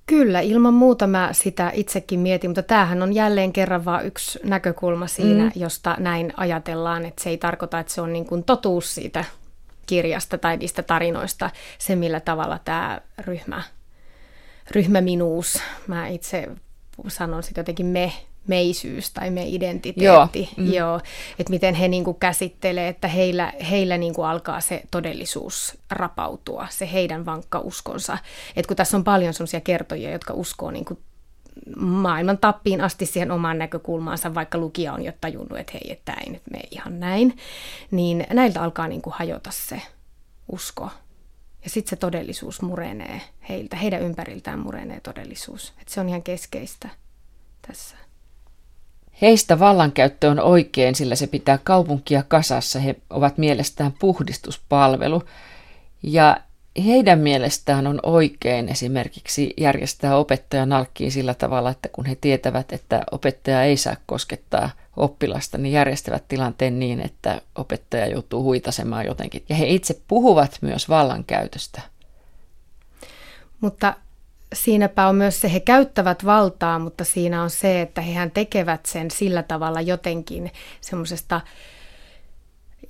Kyllä, 0.06 0.40
ilman 0.40 0.74
muuta 0.74 1.06
mä 1.06 1.28
sitä 1.32 1.70
itsekin 1.74 2.20
mietin, 2.20 2.50
mutta 2.50 2.62
tämähän 2.62 3.02
on 3.02 3.14
jälleen 3.14 3.52
kerran 3.52 3.84
vain 3.84 4.06
yksi 4.06 4.38
näkökulma 4.44 5.06
siinä, 5.06 5.44
mm. 5.44 5.52
josta 5.54 5.96
näin 5.98 6.32
ajatellaan, 6.36 7.06
että 7.06 7.22
se 7.22 7.30
ei 7.30 7.38
tarkoita, 7.38 7.78
että 7.78 7.92
se 7.92 8.00
on 8.00 8.12
niin 8.12 8.26
kuin 8.26 8.44
totuus 8.44 8.94
siitä 8.94 9.24
kirjasta 9.88 10.38
tai 10.38 10.56
niistä 10.56 10.82
tarinoista, 10.82 11.50
se 11.78 11.96
millä 11.96 12.20
tavalla 12.20 12.58
tämä 12.64 13.00
ryhmä, 13.18 13.62
ryhmäminuus, 14.70 15.62
mä 15.86 16.06
itse 16.08 16.48
sanon 17.08 17.42
sitten 17.42 17.62
jotenkin 17.62 17.86
me 17.86 18.12
meisyys 18.48 19.10
tai 19.10 19.30
me 19.30 19.46
identiteetti, 19.46 20.40
Joo. 20.56 20.66
Mm. 20.66 20.72
Joo, 20.72 21.00
että 21.38 21.50
miten 21.50 21.74
he 21.74 21.88
niin 21.88 22.04
kuin 22.04 22.18
käsittelee, 22.18 22.88
että 22.88 23.08
heillä, 23.08 23.52
heillä 23.70 23.98
niin 23.98 24.14
kuin 24.14 24.28
alkaa 24.28 24.60
se 24.60 24.82
todellisuus 24.90 25.78
rapautua, 25.90 26.66
se 26.70 26.92
heidän 26.92 27.26
vankka 27.26 27.58
uskonsa. 27.58 28.18
että 28.56 28.68
kun 28.68 28.76
tässä 28.76 28.96
on 28.96 29.04
paljon 29.04 29.34
sellaisia 29.34 29.60
kertojia, 29.60 30.10
jotka 30.10 30.34
uskoo 30.34 30.70
niin 30.70 30.84
kuin 30.84 30.98
maailman 31.76 32.38
tappiin 32.38 32.80
asti 32.80 33.06
siihen 33.06 33.30
omaan 33.30 33.58
näkökulmaansa, 33.58 34.34
vaikka 34.34 34.58
lukija 34.58 34.92
on 34.92 35.04
jo 35.04 35.12
tajunnut, 35.20 35.58
että 35.58 35.72
hei, 35.72 35.92
että 35.92 36.12
ei 36.12 36.32
nyt 36.32 36.42
mene 36.50 36.64
ihan 36.70 37.00
näin, 37.00 37.36
niin 37.90 38.26
näiltä 38.32 38.62
alkaa 38.62 38.88
niin 38.88 39.02
kuin 39.02 39.14
hajota 39.18 39.50
se 39.52 39.82
usko. 40.52 40.90
Ja 41.64 41.70
sitten 41.70 41.90
se 41.90 41.96
todellisuus 41.96 42.62
murenee 42.62 43.20
heiltä, 43.48 43.76
heidän 43.76 44.02
ympäriltään 44.02 44.58
murenee 44.58 45.00
todellisuus. 45.00 45.72
että 45.80 45.94
se 45.94 46.00
on 46.00 46.08
ihan 46.08 46.22
keskeistä 46.22 46.88
tässä. 47.68 47.96
Heistä 49.20 49.58
vallankäyttö 49.58 50.30
on 50.30 50.40
oikein, 50.40 50.94
sillä 50.94 51.14
se 51.14 51.26
pitää 51.26 51.58
kaupunkia 51.64 52.22
kasassa. 52.22 52.78
He 52.78 52.96
ovat 53.10 53.38
mielestään 53.38 53.92
puhdistuspalvelu. 53.92 55.22
Ja 56.02 56.36
heidän 56.86 57.18
mielestään 57.18 57.86
on 57.86 58.00
oikein 58.02 58.68
esimerkiksi 58.68 59.54
järjestää 59.56 60.16
opettajan 60.16 60.72
alkkiin 60.72 61.12
sillä 61.12 61.34
tavalla, 61.34 61.70
että 61.70 61.88
kun 61.88 62.06
he 62.06 62.14
tietävät, 62.14 62.72
että 62.72 63.02
opettaja 63.10 63.62
ei 63.62 63.76
saa 63.76 63.96
koskettaa 64.06 64.70
oppilasta, 64.96 65.58
niin 65.58 65.72
järjestävät 65.72 66.24
tilanteen 66.28 66.78
niin, 66.78 67.00
että 67.00 67.42
opettaja 67.54 68.06
joutuu 68.06 68.42
huitasemaan 68.42 69.06
jotenkin. 69.06 69.44
Ja 69.48 69.56
he 69.56 69.66
itse 69.66 70.00
puhuvat 70.08 70.58
myös 70.60 70.88
vallankäytöstä. 70.88 71.80
Mutta 73.60 73.94
siinäpä 74.54 75.08
on 75.08 75.14
myös 75.14 75.40
se, 75.40 75.52
he 75.52 75.60
käyttävät 75.60 76.24
valtaa, 76.24 76.78
mutta 76.78 77.04
siinä 77.04 77.42
on 77.42 77.50
se, 77.50 77.80
että 77.80 78.00
hehän 78.00 78.30
tekevät 78.30 78.86
sen 78.86 79.10
sillä 79.10 79.42
tavalla 79.42 79.80
jotenkin 79.80 80.52
semmoisesta 80.80 81.40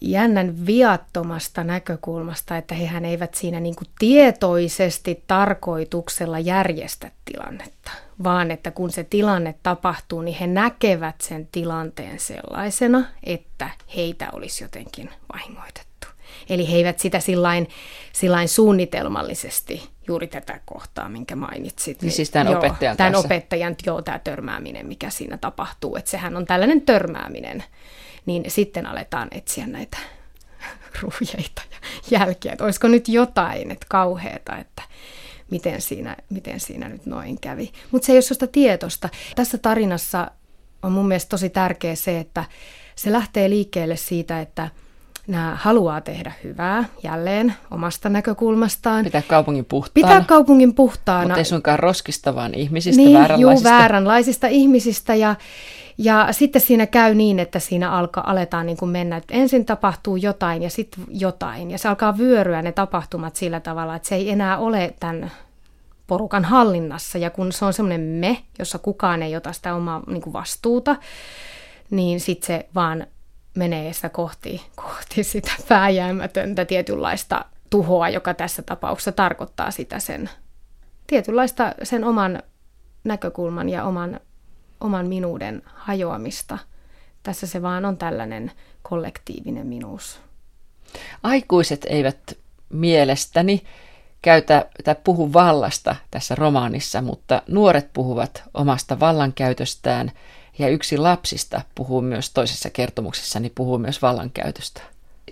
jännän 0.01 0.67
viattomasta 0.67 1.65
näkökulmasta, 1.65 2.57
että 2.57 2.75
hehän 2.75 3.05
eivät 3.05 3.35
siinä 3.35 3.61
niin 3.61 3.77
kuin 3.77 3.89
tietoisesti 3.99 5.25
tarkoituksella 5.27 6.39
järjestä 6.39 7.11
tilannetta, 7.25 7.91
vaan 8.25 8.51
että 8.51 8.71
kun 8.71 8.91
se 8.91 9.05
tilanne 9.05 9.55
tapahtuu, 9.63 10.23
niin 10.23 10.39
he 10.39 10.47
näkevät 10.47 11.21
sen 11.21 11.49
tilanteen 11.53 12.21
sellaisena, 12.21 13.05
että 13.25 13.71
heitä 13.97 14.29
olisi 14.33 14.65
jotenkin 14.65 15.11
vahingoitettu. 15.33 16.09
Eli 16.49 16.71
he 16.71 16.77
eivät 16.77 16.99
sitä 16.99 17.21
sillain, 17.21 17.69
sillain 18.13 18.49
suunnitelmallisesti 18.49 19.89
juuri 20.09 20.27
tätä 20.27 20.61
kohtaa, 20.65 21.09
minkä 21.09 21.37
mainitsit. 21.37 22.03
Niin 22.03 22.13
siis 22.13 22.31
tämän 22.31 22.47
joo, 22.47 22.59
opettajan 22.59 22.97
tämän 22.97 23.13
kanssa. 23.13 23.27
opettajan, 23.27 23.77
joo, 23.87 24.03
tämä 24.03 24.19
törmääminen, 24.19 24.87
mikä 24.87 25.11
siinä 25.11 25.37
tapahtuu. 25.37 25.97
Että 25.97 26.11
sehän 26.11 26.37
on 26.37 26.47
tällainen 26.47 26.81
törmääminen. 26.81 27.65
Niin 28.29 28.45
sitten 28.49 28.87
aletaan 28.87 29.29
etsiä 29.31 29.67
näitä 29.67 29.99
ruhjeita 31.03 31.63
ja 31.71 31.79
jälkiä, 32.19 32.53
että 32.53 32.65
olisiko 32.65 32.89
nyt 32.89 33.09
jotain, 33.09 33.71
että 33.71 33.87
kauheata, 33.89 34.57
että 34.57 34.83
miten 35.51 35.81
siinä, 35.81 36.17
miten 36.31 36.61
siinä 36.61 36.89
nyt 36.89 37.07
noin 37.07 37.41
kävi. 37.41 37.73
Mutta 37.91 38.07
se 38.07 38.13
ei 38.13 38.17
ole 38.17 38.23
sellaista 38.23 38.47
tietosta. 38.47 39.09
Tässä 39.37 39.59
tarinassa 39.59 40.31
on 40.83 40.93
mun 40.93 41.09
mielestä 41.09 41.29
tosi 41.29 41.51
tärkeä 41.51 41.95
se, 41.95 42.19
että 42.19 42.45
se 42.95 43.13
lähtee 43.13 43.51
liikkeelle 43.51 43.97
siitä, 43.97 44.41
että– 44.41 44.69
nämä 45.29 45.57
haluaa 45.61 46.01
tehdä 46.01 46.33
hyvää 46.45 46.85
jälleen 47.03 47.55
omasta 47.71 48.09
näkökulmastaan. 48.09 49.05
Pitää 49.05 49.23
kaupungin 49.23 49.65
puhtaana. 49.65 50.09
Pitää 50.09 50.25
kaupungin 50.29 50.75
puhtaana. 50.75 51.25
Mutta 51.25 51.39
ei 51.39 51.45
suinkaan 51.45 51.79
roskista, 51.79 52.35
vaan 52.35 52.55
ihmisistä, 52.55 53.03
niin, 53.03 53.19
vääränlaisista. 53.19 53.69
Juu, 53.69 53.79
vääränlaisista 53.79 54.47
ihmisistä 54.47 55.15
ja, 55.15 55.37
ja 55.99 56.29
sitten 56.31 56.63
siinä 56.63 56.87
käy 56.87 57.15
niin, 57.15 57.39
että 57.39 57.59
siinä 57.59 57.91
alkaa, 57.91 58.31
aletaan 58.31 58.67
niin 58.67 58.77
kuin 58.77 58.91
mennä, 58.91 59.17
että 59.17 59.35
ensin 59.35 59.65
tapahtuu 59.65 60.17
jotain 60.17 60.63
ja 60.63 60.71
sitten 60.71 61.05
jotain. 61.09 61.71
Ja 61.71 61.79
se 61.79 61.89
alkaa 61.89 62.19
vyöryä 62.19 62.63
ne 62.63 62.73
tapahtumat 62.73 63.37
sillä 63.37 63.61
tavalla, 63.61 63.97
että 63.97 64.09
se 64.09 64.15
ei 64.15 64.31
enää 64.31 64.59
ole 64.59 64.95
tämän 65.01 65.31
porukan 66.07 66.45
hallinnassa. 66.45 67.19
Ja 67.19 67.31
kun 67.31 67.53
se 67.53 67.65
on 67.65 67.73
semmoinen 67.73 68.01
me, 68.01 68.39
jossa 68.59 68.79
kukaan 68.79 69.23
ei 69.23 69.37
ota 69.37 69.53
sitä 69.53 69.75
omaa 69.75 70.03
niin 70.07 70.23
kuin 70.23 70.33
vastuuta, 70.33 70.97
niin 71.91 72.21
sitten 72.21 72.47
se 72.47 72.69
vaan 72.75 73.07
menee 73.55 73.93
sitä 73.93 74.09
kohti, 74.09 74.67
kohti 74.77 75.25
sitä 75.25 75.53
pääjäämätöntä 75.69 76.65
tietynlaista 76.65 77.45
tuhoa, 77.71 78.09
joka 78.09 78.35
tässä 78.35 78.63
tapauksessa 78.63 79.13
tarkoittaa 79.13 79.71
sitä 79.71 79.99
sen 79.99 80.31
tietynlaista 81.07 81.73
sen 81.83 82.05
oman 82.05 82.43
näkökulman 83.05 83.69
ja 83.69 83.85
oman, 83.85 84.21
oman 84.81 85.09
minuuden 85.09 85.63
hajoamista. 85.75 86.59
Tässä 87.23 87.47
se 87.47 87.63
vaan 87.63 87.85
on 87.85 87.97
tällainen 87.97 88.53
kollektiivinen 88.83 89.67
minuus. 89.67 90.21
Aikuiset 91.23 91.87
eivät 91.89 92.39
mielestäni 92.69 93.63
käytä 94.23 94.67
tai 94.85 94.97
puhu 95.05 95.33
vallasta 95.33 95.97
tässä 96.11 96.35
romaanissa, 96.35 97.03
mutta 97.03 97.43
nuoret 97.49 97.93
puhuvat 97.93 98.43
omasta 98.55 99.01
vallankäytöstään– 99.01 100.13
ja 100.59 100.69
yksi 100.69 100.99
lapsista 100.99 101.61
puhuu 101.75 102.01
myös 102.01 102.31
toisessa 102.31 102.71
kertomuksessa, 102.71 103.41
niin 103.41 103.53
puhuu 103.55 103.79
myös 103.79 104.03
vallankäytöstä. 104.03 104.81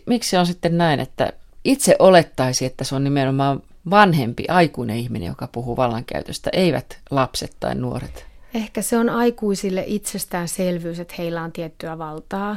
Miksi 0.06 0.36
on 0.36 0.46
sitten 0.46 0.78
näin, 0.78 1.00
että 1.00 1.32
itse 1.64 1.96
olettaisi, 1.98 2.64
että 2.64 2.84
se 2.84 2.94
on 2.94 3.04
nimenomaan 3.04 3.62
vanhempi, 3.90 4.44
aikuinen 4.48 4.96
ihminen, 4.96 5.26
joka 5.26 5.46
puhuu 5.46 5.76
vallankäytöstä, 5.76 6.50
eivät 6.52 6.98
lapset 7.10 7.56
tai 7.60 7.74
nuoret? 7.74 8.26
Ehkä 8.56 8.82
se 8.82 8.98
on 8.98 9.10
aikuisille 9.10 9.84
itsestäänselvyys, 9.86 11.00
että 11.00 11.14
heillä 11.18 11.42
on 11.42 11.52
tiettyä 11.52 11.98
valtaa 11.98 12.56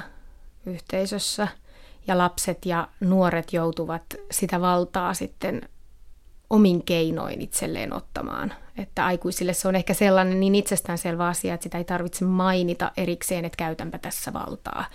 yhteisössä 0.65 1.47
ja 2.07 2.17
lapset 2.17 2.65
ja 2.65 2.87
nuoret 2.99 3.53
joutuvat 3.53 4.03
sitä 4.31 4.61
valtaa 4.61 5.13
sitten 5.13 5.61
omin 6.49 6.83
keinoin 6.83 7.41
itselleen 7.41 7.93
ottamaan. 7.93 8.53
Että 8.77 9.05
aikuisille 9.05 9.53
se 9.53 9.67
on 9.67 9.75
ehkä 9.75 9.93
sellainen 9.93 10.39
niin 10.39 10.55
itsestäänselvä 10.55 11.27
asia, 11.27 11.53
että 11.53 11.63
sitä 11.63 11.77
ei 11.77 11.83
tarvitse 11.83 12.25
mainita 12.25 12.91
erikseen, 12.97 13.45
että 13.45 13.57
käytänpä 13.57 13.97
tässä 13.97 14.33
valtaa, 14.33 14.85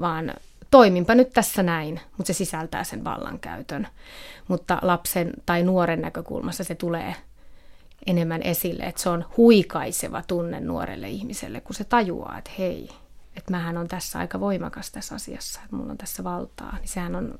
vaan 0.00 0.34
toiminpa 0.70 1.14
nyt 1.14 1.32
tässä 1.32 1.62
näin, 1.62 2.00
mutta 2.16 2.26
se 2.26 2.32
sisältää 2.32 2.84
sen 2.84 3.04
vallankäytön. 3.04 3.88
Mutta 4.48 4.78
lapsen 4.82 5.32
tai 5.46 5.62
nuoren 5.62 6.00
näkökulmassa 6.00 6.64
se 6.64 6.74
tulee 6.74 7.14
enemmän 8.06 8.42
esille, 8.42 8.82
että 8.82 9.02
se 9.02 9.08
on 9.08 9.24
huikaiseva 9.36 10.22
tunne 10.22 10.60
nuorelle 10.60 11.08
ihmiselle, 11.08 11.60
kun 11.60 11.74
se 11.74 11.84
tajuaa, 11.84 12.38
että 12.38 12.50
hei, 12.58 12.88
että 13.36 13.50
mähän 13.50 13.76
on 13.78 13.88
tässä 13.88 14.18
aika 14.18 14.40
voimakas 14.40 14.90
tässä 14.90 15.14
asiassa, 15.14 15.60
että 15.64 15.76
mulla 15.76 15.90
on 15.90 15.98
tässä 15.98 16.24
valtaa. 16.24 16.76
Niin 16.78 16.88
sehän 16.88 17.16
on, 17.16 17.34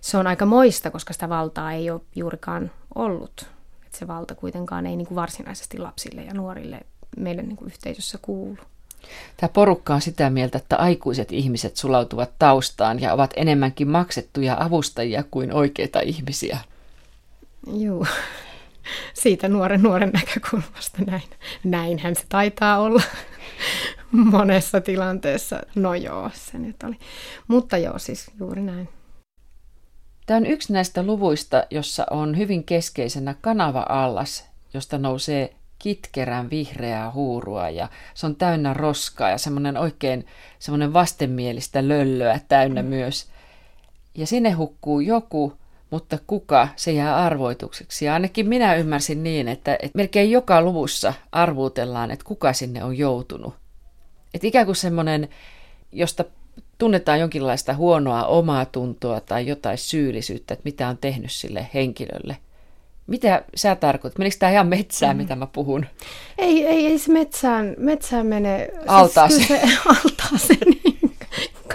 se 0.00 0.18
on 0.18 0.26
aika 0.26 0.46
moista, 0.46 0.90
koska 0.90 1.12
sitä 1.12 1.28
valtaa 1.28 1.72
ei 1.72 1.90
ole 1.90 2.00
juurikaan 2.16 2.70
ollut. 2.94 3.46
Että 3.84 3.98
se 3.98 4.06
valta 4.06 4.34
kuitenkaan 4.34 4.86
ei 4.86 4.96
niin 4.96 5.06
kuin 5.06 5.16
varsinaisesti 5.16 5.78
lapsille 5.78 6.22
ja 6.22 6.34
nuorille 6.34 6.80
meidän 7.16 7.48
niin 7.48 7.56
kuin 7.56 7.66
yhteisössä 7.66 8.18
kuulu. 8.22 8.58
Tämä 9.36 9.50
porukka 9.52 9.94
on 9.94 10.00
sitä 10.00 10.30
mieltä, 10.30 10.58
että 10.58 10.76
aikuiset 10.76 11.32
ihmiset 11.32 11.76
sulautuvat 11.76 12.30
taustaan 12.38 13.00
ja 13.00 13.12
ovat 13.12 13.30
enemmänkin 13.36 13.88
maksettuja 13.88 14.56
avustajia 14.60 15.24
kuin 15.30 15.52
oikeita 15.52 16.00
ihmisiä. 16.00 16.58
Joo, 17.72 18.06
siitä 19.14 19.48
nuoren 19.48 19.82
nuoren 19.82 20.10
näkökulmasta 20.10 20.98
näin. 21.06 21.22
Näinhän 21.64 22.16
se 22.16 22.22
taitaa 22.28 22.78
olla. 22.78 23.02
monessa 24.12 24.80
tilanteessa. 24.80 25.60
No 25.74 25.94
joo, 25.94 26.30
se 26.34 26.58
nyt 26.58 26.82
oli. 26.82 26.96
Mutta 27.48 27.78
joo, 27.78 27.98
siis 27.98 28.30
juuri 28.38 28.62
näin. 28.62 28.88
Tämä 30.26 30.36
on 30.36 30.46
yksi 30.46 30.72
näistä 30.72 31.02
luvuista, 31.02 31.66
jossa 31.70 32.06
on 32.10 32.36
hyvin 32.38 32.64
keskeisenä 32.64 33.34
kanava-allas, 33.40 34.46
josta 34.74 34.98
nousee 34.98 35.54
kitkerän 35.78 36.50
vihreää 36.50 37.10
huurua 37.10 37.70
ja 37.70 37.88
se 38.14 38.26
on 38.26 38.36
täynnä 38.36 38.74
roskaa 38.74 39.30
ja 39.30 39.38
semmoinen 39.38 39.76
oikein 39.76 40.26
semmoinen 40.58 40.92
vastenmielistä 40.92 41.88
löllöä 41.88 42.40
täynnä 42.48 42.82
mm. 42.82 42.88
myös. 42.88 43.30
Ja 44.14 44.26
sinne 44.26 44.50
hukkuu 44.50 45.00
joku, 45.00 45.52
mutta 45.90 46.18
kuka, 46.26 46.68
se 46.76 46.92
jää 46.92 47.16
arvoitukseksi. 47.16 48.04
Ja 48.04 48.12
ainakin 48.12 48.48
minä 48.48 48.74
ymmärsin 48.74 49.22
niin, 49.22 49.48
että, 49.48 49.74
että 49.74 49.96
melkein 49.96 50.30
joka 50.30 50.62
luvussa 50.62 51.14
arvuutellaan, 51.32 52.10
että 52.10 52.24
kuka 52.24 52.52
sinne 52.52 52.84
on 52.84 52.98
joutunut. 52.98 53.54
Että 54.34 54.46
ikään 54.46 54.66
kuin 54.66 54.76
semmoinen, 54.76 55.28
josta 55.92 56.24
tunnetaan 56.78 57.20
jonkinlaista 57.20 57.74
huonoa 57.74 58.26
omaa 58.26 58.64
tuntoa 58.64 59.20
tai 59.20 59.46
jotain 59.46 59.78
syyllisyyttä, 59.78 60.54
että 60.54 60.64
mitä 60.64 60.88
on 60.88 60.98
tehnyt 60.98 61.32
sille 61.32 61.66
henkilölle. 61.74 62.36
Mitä 63.06 63.44
sä 63.54 63.74
tarkoitat? 63.74 64.18
Menikö 64.18 64.36
tämä 64.38 64.52
ihan 64.52 64.66
metsään, 64.66 65.16
mm. 65.16 65.22
mitä 65.22 65.36
mä 65.36 65.46
puhun? 65.46 65.86
Ei, 66.38 66.66
ei, 66.66 66.86
ei 66.86 66.98
se 66.98 67.12
metsään, 67.12 67.74
metsään 67.78 68.26
mene. 68.26 68.68
Altaaseen. 68.86 69.46
Siis 69.46 69.60
se, 69.60 69.78
altaaseen 70.04 70.83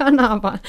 kanavaan. 0.04 0.60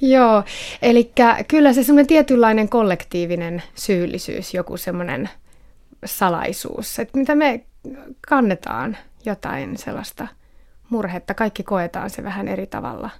Joo, 0.00 0.44
eli 0.82 1.12
kyllä 1.48 1.72
se 1.72 1.82
semmoinen 1.82 2.06
tietynlainen 2.06 2.68
kollektiivinen 2.68 3.62
syyllisyys, 3.74 4.54
joku 4.54 4.76
semmoinen 4.76 5.30
salaisuus, 6.04 6.98
että 6.98 7.18
mitä 7.18 7.34
me 7.34 7.64
kannetaan 8.28 8.96
jotain 9.24 9.76
sellaista 9.78 10.26
murhetta, 10.90 11.34
kaikki 11.34 11.62
koetaan 11.62 12.10
se 12.10 12.24
vähän 12.24 12.48
eri 12.48 12.66
tavalla. 12.66 13.10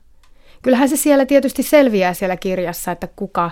Kyllähän 0.62 0.88
se 0.88 0.96
siellä 0.96 1.26
tietysti 1.26 1.62
selviää 1.62 2.14
siellä 2.14 2.36
kirjassa, 2.36 2.92
että 2.92 3.08
kuka 3.16 3.50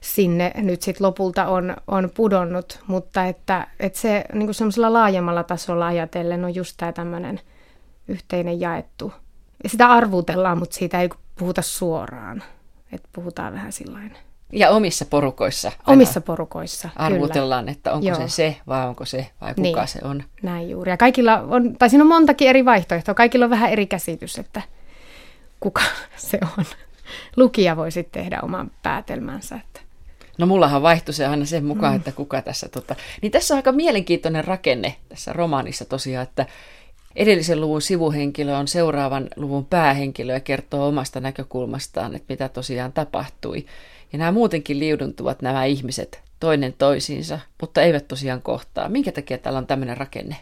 sinne 0.00 0.52
nyt 0.56 0.82
sitten 0.82 1.06
lopulta 1.06 1.46
on, 1.46 1.76
on 1.86 2.10
pudonnut, 2.14 2.80
mutta 2.86 3.24
että, 3.24 3.66
että 3.80 3.98
se 3.98 4.24
niin 4.32 4.54
semmoisella 4.54 4.92
laajemmalla 4.92 5.42
tasolla 5.42 5.86
ajatellen 5.86 6.44
on 6.44 6.54
just 6.54 6.74
tämä 6.76 6.92
tämmöinen 6.92 7.40
yhteinen 8.08 8.60
jaettu. 8.60 9.12
Ja 9.62 9.68
sitä 9.68 9.90
arvutellaan, 9.90 10.58
mutta 10.58 10.76
siitä 10.76 11.00
ei 11.00 11.08
puhuta 11.40 11.62
suoraan. 11.62 12.42
Että 12.92 13.08
puhutaan 13.12 13.52
vähän 13.52 13.72
sillain. 13.72 14.16
Ja 14.52 14.70
omissa 14.70 15.04
porukoissa. 15.04 15.72
Omissa 15.86 16.20
porukoissa, 16.20 16.88
Arvutellaan, 16.96 17.64
kyllä. 17.64 17.72
että 17.72 17.92
onko 17.92 18.06
Joo. 18.08 18.16
se 18.16 18.28
se 18.28 18.56
vai 18.66 18.88
onko 18.88 19.04
se 19.04 19.30
vai 19.40 19.54
kuka 19.54 19.62
niin, 19.62 19.88
se 19.88 19.98
on. 20.02 20.22
Näin 20.42 20.70
juuri. 20.70 20.90
Ja 20.90 20.96
kaikilla 20.96 21.40
on, 21.40 21.76
tai 21.78 21.90
siinä 21.90 22.04
on 22.04 22.08
montakin 22.08 22.48
eri 22.48 22.64
vaihtoehtoa. 22.64 23.14
Kaikilla 23.14 23.44
on 23.44 23.50
vähän 23.50 23.70
eri 23.70 23.86
käsitys, 23.86 24.38
että 24.38 24.62
kuka 25.60 25.82
se 26.16 26.38
on. 26.58 26.64
Lukija 27.36 27.76
voi 27.76 27.90
sitten 27.90 28.22
tehdä 28.22 28.40
oman 28.42 28.70
päätelmänsä. 28.82 29.56
Että. 29.56 29.80
No 30.38 30.46
mullahan 30.46 30.82
vaihtui 30.82 31.14
se 31.14 31.26
aina 31.26 31.44
sen 31.44 31.64
mukaan, 31.64 31.92
mm. 31.92 31.96
että 31.96 32.12
kuka 32.12 32.42
tässä... 32.42 32.68
Tota... 32.68 32.96
Niin 33.22 33.32
tässä 33.32 33.54
on 33.54 33.56
aika 33.56 33.72
mielenkiintoinen 33.72 34.44
rakenne 34.44 34.96
tässä 35.08 35.32
romaanissa 35.32 35.84
tosiaan, 35.84 36.22
että 36.22 36.46
edellisen 37.16 37.60
luvun 37.60 37.82
sivuhenkilö 37.82 38.56
on 38.56 38.68
seuraavan 38.68 39.28
luvun 39.36 39.66
päähenkilö 39.66 40.32
ja 40.32 40.40
kertoo 40.40 40.88
omasta 40.88 41.20
näkökulmastaan, 41.20 42.14
että 42.14 42.26
mitä 42.28 42.48
tosiaan 42.48 42.92
tapahtui. 42.92 43.66
Ja 44.12 44.18
nämä 44.18 44.32
muutenkin 44.32 44.78
liuduntuvat 44.78 45.42
nämä 45.42 45.64
ihmiset 45.64 46.22
toinen 46.40 46.74
toisiinsa, 46.78 47.38
mutta 47.60 47.82
eivät 47.82 48.08
tosiaan 48.08 48.42
kohtaa. 48.42 48.88
Minkä 48.88 49.12
takia 49.12 49.38
täällä 49.38 49.58
on 49.58 49.66
tämmöinen 49.66 49.96
rakenne? 49.96 50.36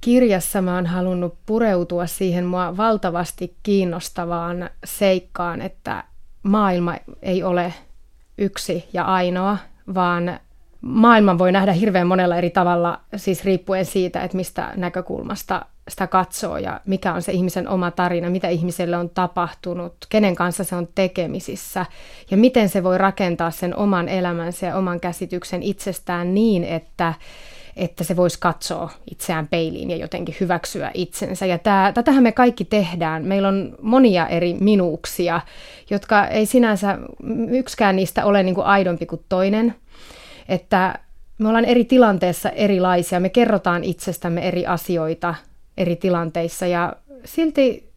Kirjassa 0.00 0.62
mä 0.62 0.74
oon 0.74 0.86
halunnut 0.86 1.34
pureutua 1.46 2.06
siihen 2.06 2.44
mua 2.44 2.76
valtavasti 2.76 3.56
kiinnostavaan 3.62 4.70
seikkaan, 4.84 5.62
että 5.62 6.04
maailma 6.42 6.94
ei 7.22 7.42
ole 7.42 7.74
yksi 8.38 8.84
ja 8.92 9.04
ainoa, 9.04 9.58
vaan 9.94 10.40
maailman 10.88 11.38
voi 11.38 11.52
nähdä 11.52 11.72
hirveän 11.72 12.06
monella 12.06 12.36
eri 12.36 12.50
tavalla, 12.50 13.00
siis 13.16 13.44
riippuen 13.44 13.84
siitä, 13.84 14.22
että 14.22 14.36
mistä 14.36 14.72
näkökulmasta 14.76 15.66
sitä 15.88 16.06
katsoo 16.06 16.58
ja 16.58 16.80
mikä 16.86 17.14
on 17.14 17.22
se 17.22 17.32
ihmisen 17.32 17.68
oma 17.68 17.90
tarina, 17.90 18.30
mitä 18.30 18.48
ihmiselle 18.48 18.96
on 18.96 19.10
tapahtunut, 19.10 19.94
kenen 20.08 20.34
kanssa 20.34 20.64
se 20.64 20.76
on 20.76 20.88
tekemisissä 20.94 21.86
ja 22.30 22.36
miten 22.36 22.68
se 22.68 22.82
voi 22.82 22.98
rakentaa 22.98 23.50
sen 23.50 23.76
oman 23.76 24.08
elämänsä 24.08 24.66
ja 24.66 24.76
oman 24.76 25.00
käsityksen 25.00 25.62
itsestään 25.62 26.34
niin, 26.34 26.64
että, 26.64 27.14
että 27.76 28.04
se 28.04 28.16
voisi 28.16 28.38
katsoa 28.40 28.90
itseään 29.10 29.48
peiliin 29.48 29.90
ja 29.90 29.96
jotenkin 29.96 30.36
hyväksyä 30.40 30.90
itsensä. 30.94 31.46
Ja 31.46 31.58
tämä, 31.58 31.92
tätähän 31.94 32.22
me 32.22 32.32
kaikki 32.32 32.64
tehdään. 32.64 33.24
Meillä 33.24 33.48
on 33.48 33.76
monia 33.82 34.26
eri 34.26 34.56
minuuksia, 34.60 35.40
jotka 35.90 36.26
ei 36.26 36.46
sinänsä, 36.46 36.98
yksikään 37.50 37.96
niistä 37.96 38.24
ole 38.24 38.42
niin 38.42 38.54
kuin 38.54 38.66
aidompi 38.66 39.06
kuin 39.06 39.24
toinen– 39.28 39.74
että 40.48 40.98
me 41.38 41.48
ollaan 41.48 41.64
eri 41.64 41.84
tilanteessa 41.84 42.50
erilaisia, 42.50 43.20
me 43.20 43.28
kerrotaan 43.28 43.84
itsestämme 43.84 44.48
eri 44.48 44.66
asioita 44.66 45.34
eri 45.78 45.96
tilanteissa 45.96 46.66
ja 46.66 46.96
silti 47.24 47.88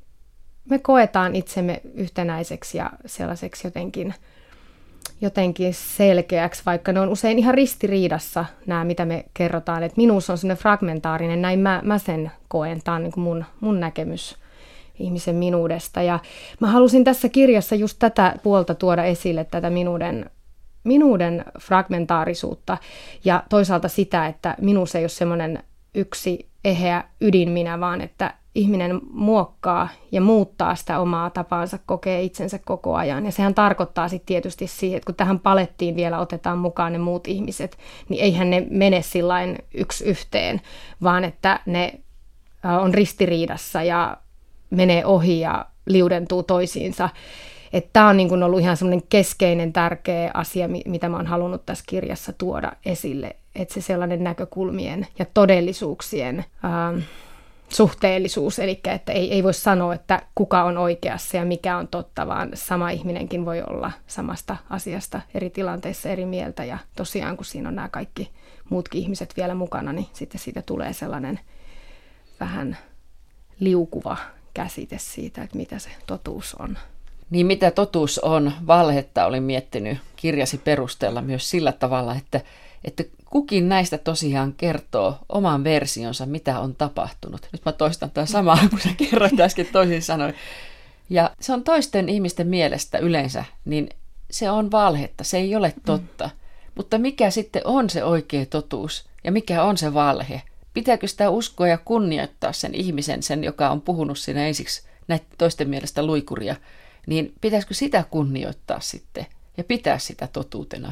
me 0.70 0.80
koetaan 0.80 1.36
itsemme 1.36 1.82
yhtenäiseksi 1.94 2.78
ja 2.78 2.92
sellaiseksi 3.06 3.68
jotenkin, 3.68 4.14
jotenkin 5.22 5.74
selkeäksi, 5.74 6.62
vaikka 6.66 6.92
ne 6.92 7.00
on 7.00 7.10
usein 7.10 7.40
ihan 7.40 7.54
ristiriidassa 7.54 8.46
nämä, 8.66 8.84
mitä 8.84 9.06
me 9.06 9.26
kerrotaan. 9.34 9.84
Että 9.84 9.98
minuus 9.98 10.30
on 10.30 10.38
sellainen 10.38 10.62
fragmentaarinen, 10.62 11.42
näin 11.42 11.60
mä, 11.60 11.82
mä 11.84 11.98
sen 11.98 12.32
koen, 12.48 12.82
tämä 12.84 12.96
on 12.96 13.04
niin 13.04 13.14
mun, 13.16 13.46
mun 13.60 13.80
näkemys 13.80 14.36
ihmisen 15.00 15.36
minuudesta. 15.36 16.02
Ja 16.02 16.20
mä 16.60 16.68
halusin 16.68 17.04
tässä 17.04 17.30
kirjassa 17.30 17.76
just 17.76 17.96
tätä 18.00 18.36
puolta 18.44 18.76
tuoda 18.76 19.04
esille, 19.04 19.44
tätä 19.44 19.70
minuuden 19.70 20.30
minuuden 20.84 21.46
fragmentaarisuutta 21.60 22.78
ja 23.26 23.44
toisaalta 23.50 23.88
sitä, 23.88 24.28
että 24.28 24.56
minuus 24.62 24.96
ei 24.96 25.04
ole 25.04 25.10
semmoinen 25.10 25.64
yksi 25.96 26.50
eheä 26.66 27.04
ydin 27.22 27.50
minä, 27.50 27.80
vaan 27.80 28.02
että 28.02 28.34
ihminen 28.56 29.00
muokkaa 29.12 29.90
ja 30.12 30.22
muuttaa 30.22 30.76
sitä 30.76 31.00
omaa 31.00 31.30
tapaansa, 31.30 31.80
kokee 31.86 32.22
itsensä 32.22 32.60
koko 32.66 32.96
ajan. 32.96 33.26
Ja 33.26 33.32
sehän 33.32 33.54
tarkoittaa 33.54 34.10
sitten 34.10 34.26
tietysti 34.26 34.68
siihen, 34.68 34.98
että 34.98 35.06
kun 35.06 35.16
tähän 35.16 35.40
palettiin 35.40 35.96
vielä 35.96 36.20
otetaan 36.20 36.58
mukaan 36.58 36.94
ne 36.94 37.00
muut 37.00 37.28
ihmiset, 37.28 37.78
niin 38.10 38.24
eihän 38.24 38.50
ne 38.50 38.68
mene 38.70 39.02
sillain 39.02 39.58
yksi 39.74 40.06
yhteen, 40.06 40.62
vaan 41.04 41.24
että 41.24 41.60
ne 41.66 41.94
on 42.82 42.94
ristiriidassa 42.94 43.84
ja 43.84 44.18
menee 44.70 45.06
ohi 45.06 45.40
ja 45.40 45.66
liudentuu 45.86 46.44
toisiinsa. 46.44 47.10
Tämä 47.94 48.10
on 48.10 48.18
niin 48.18 48.30
kuin 48.30 48.44
ollut 48.44 48.60
ihan 48.60 48.78
semmoinen 48.78 49.08
keskeinen 49.10 49.74
tärkeä 49.74 50.32
asia, 50.34 50.68
mitä 50.86 51.10
mä 51.10 51.18
oon 51.18 51.28
halunnut 51.28 51.66
tässä 51.66 51.84
kirjassa 51.88 52.34
tuoda 52.34 52.72
esille, 52.86 53.36
että 53.56 53.74
se 53.74 53.82
sellainen 53.82 54.24
näkökulmien 54.24 55.08
ja 55.20 55.26
todellisuuksien 55.34 56.46
ähm, 56.66 57.00
suhteellisuus, 57.70 58.60
eli 58.60 58.80
että 58.86 59.12
ei, 59.12 59.34
ei 59.34 59.44
voi 59.44 59.54
sanoa, 59.54 59.94
että 59.94 60.22
kuka 60.36 60.64
on 60.64 60.78
oikeassa 60.78 61.38
ja 61.38 61.46
mikä 61.46 61.78
on 61.78 61.88
totta, 61.88 62.28
vaan 62.28 62.50
sama 62.54 62.90
ihminenkin 62.90 63.46
voi 63.46 63.62
olla 63.62 63.92
samasta 64.08 64.58
asiasta 64.70 65.22
eri 65.34 65.50
tilanteissa 65.50 66.10
eri 66.10 66.26
mieltä. 66.26 66.64
Ja 66.64 66.78
tosiaan, 66.96 67.36
kun 67.38 67.46
siinä 67.46 67.70
on 67.70 67.76
nämä 67.76 67.90
kaikki 67.90 68.32
muutkin 68.70 69.02
ihmiset 69.02 69.34
vielä 69.38 69.56
mukana, 69.56 69.94
niin 69.94 70.08
sitten 70.14 70.42
siitä 70.42 70.62
tulee 70.62 70.94
sellainen 70.94 71.40
vähän 72.40 72.78
liukuva 73.60 74.18
käsite 74.54 74.98
siitä, 75.00 75.44
että 75.44 75.58
mitä 75.58 75.80
se 75.80 75.90
totuus 76.08 76.56
on. 76.56 76.78
Niin 77.32 77.46
mitä 77.46 77.72
totuus 77.72 78.20
on, 78.20 78.52
valhetta 78.68 79.26
olin 79.26 79.44
miettinyt 79.44 79.98
kirjasi 80.16 80.58
perusteella 80.58 81.22
myös 81.22 81.50
sillä 81.50 81.72
tavalla, 81.72 82.16
että, 82.16 82.42
että 82.84 83.04
kukin 83.26 83.70
näistä 83.70 83.98
tosiaan 83.98 84.54
kertoo 84.54 85.18
oman 85.30 85.64
versionsa, 85.64 86.26
mitä 86.26 86.60
on 86.60 86.76
tapahtunut. 86.76 87.48
Nyt 87.52 87.66
mä 87.66 87.72
toistan 87.72 88.12
tämä 88.12 88.26
samaa, 88.26 88.58
kun 88.70 88.80
sä 88.80 88.90
kerroit 88.98 89.40
äsken 89.40 89.68
toisin 89.72 90.02
sanoin. 90.02 90.34
Ja 91.10 91.32
se 91.40 91.54
on 91.54 91.64
toisten 91.64 92.10
ihmisten 92.10 92.48
mielestä 92.48 92.98
yleensä, 92.98 93.46
niin 93.66 93.90
se 94.32 94.50
on 94.50 94.72
valhetta, 94.72 95.24
se 95.24 95.38
ei 95.38 95.56
ole 95.56 95.74
totta. 95.86 96.28
Mm. 96.28 96.32
Mutta 96.76 96.98
mikä 96.98 97.30
sitten 97.30 97.62
on 97.66 97.90
se 97.90 98.04
oikea 98.04 98.46
totuus 98.46 99.06
ja 99.24 99.32
mikä 99.32 99.64
on 99.64 99.78
se 99.78 99.94
valhe? 99.94 100.42
Pitääkö 100.74 101.08
sitä 101.08 101.30
uskoa 101.30 101.68
ja 101.68 101.78
kunnioittaa 101.78 102.54
sen 102.54 102.76
ihmisen, 102.76 103.24
sen 103.24 103.44
joka 103.44 103.70
on 103.70 103.82
puhunut 103.82 104.18
siinä 104.18 104.48
ensiksi 104.48 104.84
näitä 105.08 105.26
toisten 105.38 105.70
mielestä 105.70 106.06
luikuria– 106.06 106.56
niin 107.08 107.34
pitäisikö 107.42 107.74
sitä 107.74 108.04
kunnioittaa 108.12 108.80
sitten 108.80 109.26
ja 109.58 109.64
pitää 109.64 110.00
sitä 110.00 110.28
totuutena? 110.28 110.92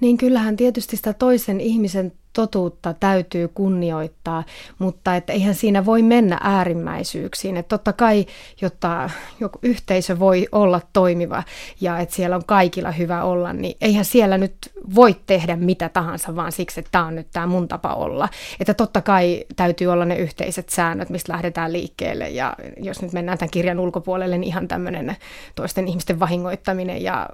Niin 0.00 0.16
kyllähän 0.16 0.56
tietysti 0.56 0.96
sitä 0.96 1.12
toisen 1.12 1.60
ihmisen 1.60 2.12
totuutta 2.32 2.94
täytyy 2.94 3.48
kunnioittaa, 3.48 4.44
mutta 4.78 5.16
että 5.16 5.32
eihän 5.32 5.54
siinä 5.54 5.84
voi 5.84 6.02
mennä 6.02 6.38
äärimmäisyyksiin. 6.42 7.56
Että 7.56 7.68
totta 7.68 7.92
kai, 7.92 8.26
jotta 8.60 9.10
joku 9.40 9.58
yhteisö 9.62 10.18
voi 10.18 10.48
olla 10.52 10.80
toimiva 10.92 11.42
ja 11.80 11.98
että 11.98 12.14
siellä 12.14 12.36
on 12.36 12.44
kaikilla 12.46 12.90
hyvä 12.92 13.22
olla, 13.22 13.52
niin 13.52 13.76
eihän 13.80 14.04
siellä 14.04 14.38
nyt 14.38 14.56
voi 14.94 15.16
tehdä 15.26 15.56
mitä 15.56 15.88
tahansa 15.88 16.36
vaan 16.36 16.52
siksi, 16.52 16.80
että 16.80 16.92
tämä 16.92 17.06
on 17.06 17.14
nyt 17.14 17.28
tämä 17.32 17.46
mun 17.46 17.68
tapa 17.68 17.94
olla. 17.94 18.28
Että 18.60 18.74
totta 18.74 19.00
kai 19.00 19.44
täytyy 19.56 19.86
olla 19.86 20.04
ne 20.04 20.16
yhteiset 20.16 20.68
säännöt, 20.68 21.10
mistä 21.10 21.32
lähdetään 21.32 21.72
liikkeelle 21.72 22.28
ja 22.28 22.54
jos 22.76 23.02
nyt 23.02 23.12
mennään 23.12 23.38
tämän 23.38 23.50
kirjan 23.50 23.80
ulkopuolelle, 23.80 24.38
niin 24.38 24.48
ihan 24.48 24.68
tämmöinen 24.68 25.16
toisten 25.54 25.88
ihmisten 25.88 26.20
vahingoittaminen 26.20 27.02
ja 27.02 27.28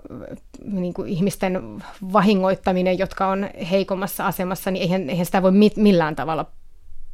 niin 0.64 0.94
kuin 0.94 1.08
ihmisten 1.08 1.82
vahingoittaminen, 2.12 2.98
jotka 2.98 3.26
on 3.26 3.50
heikommassa 3.70 4.26
asemassa, 4.26 4.70
niin 4.70 4.83
eihän, 4.84 5.10
eihän 5.10 5.26
sitä 5.26 5.42
voi 5.42 5.52
millään 5.76 6.16
tavalla 6.16 6.46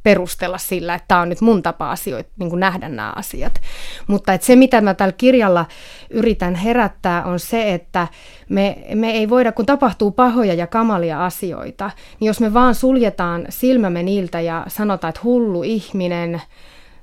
perustella 0.03 0.57
sillä, 0.57 0.95
että 0.95 1.05
tämä 1.07 1.21
on 1.21 1.29
nyt 1.29 1.41
mun 1.41 1.61
tapa 1.61 1.91
asioita, 1.91 2.29
niin 2.39 2.49
kuin 2.49 2.59
nähdä 2.59 2.89
nämä 2.89 3.13
asiat. 3.15 3.61
Mutta 4.07 4.33
että 4.33 4.47
se, 4.47 4.55
mitä 4.55 4.81
mä 4.81 4.93
tällä 4.93 5.13
kirjalla 5.17 5.65
yritän 6.09 6.55
herättää, 6.55 7.25
on 7.25 7.39
se, 7.39 7.73
että 7.73 8.07
me, 8.49 8.77
me 8.95 9.11
ei 9.11 9.29
voida, 9.29 9.51
kun 9.51 9.65
tapahtuu 9.65 10.11
pahoja 10.11 10.53
ja 10.53 10.67
kamalia 10.67 11.25
asioita, 11.25 11.91
niin 12.19 12.27
jos 12.27 12.39
me 12.39 12.53
vaan 12.53 12.75
suljetaan 12.75 13.45
silmämme 13.49 14.03
niiltä 14.03 14.39
ja 14.39 14.65
sanotaan, 14.67 15.09
että 15.09 15.21
hullu 15.23 15.63
ihminen, 15.63 16.41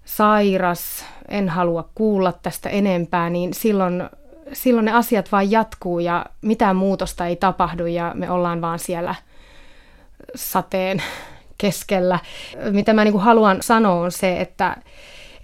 sairas, 0.05 1.05
en 1.29 1.49
halua 1.49 1.89
kuulla 1.95 2.33
tästä 2.33 2.69
enempää, 2.69 3.31
niin 3.31 3.55
silloin, 3.55 4.03
silloin 4.53 4.85
ne 4.85 4.93
asiat 4.93 5.33
vaan 5.33 5.51
jatkuu 5.51 5.99
ja 5.99 6.27
mitään 6.43 6.77
muutosta 6.77 7.27
ei 7.27 7.37
tapahdu 7.37 7.87
ja 7.87 8.13
me 8.15 8.31
ollaan 8.31 8.61
vaan 8.61 8.79
siellä 8.79 9.15
sateen 10.35 11.03
keskellä. 11.59 12.19
Mitä 12.71 12.93
mä 12.93 13.05
niin 13.05 13.21
haluan 13.21 13.63
sanoa 13.63 14.01
on 14.01 14.13
se, 14.13 14.41
että, 14.41 14.77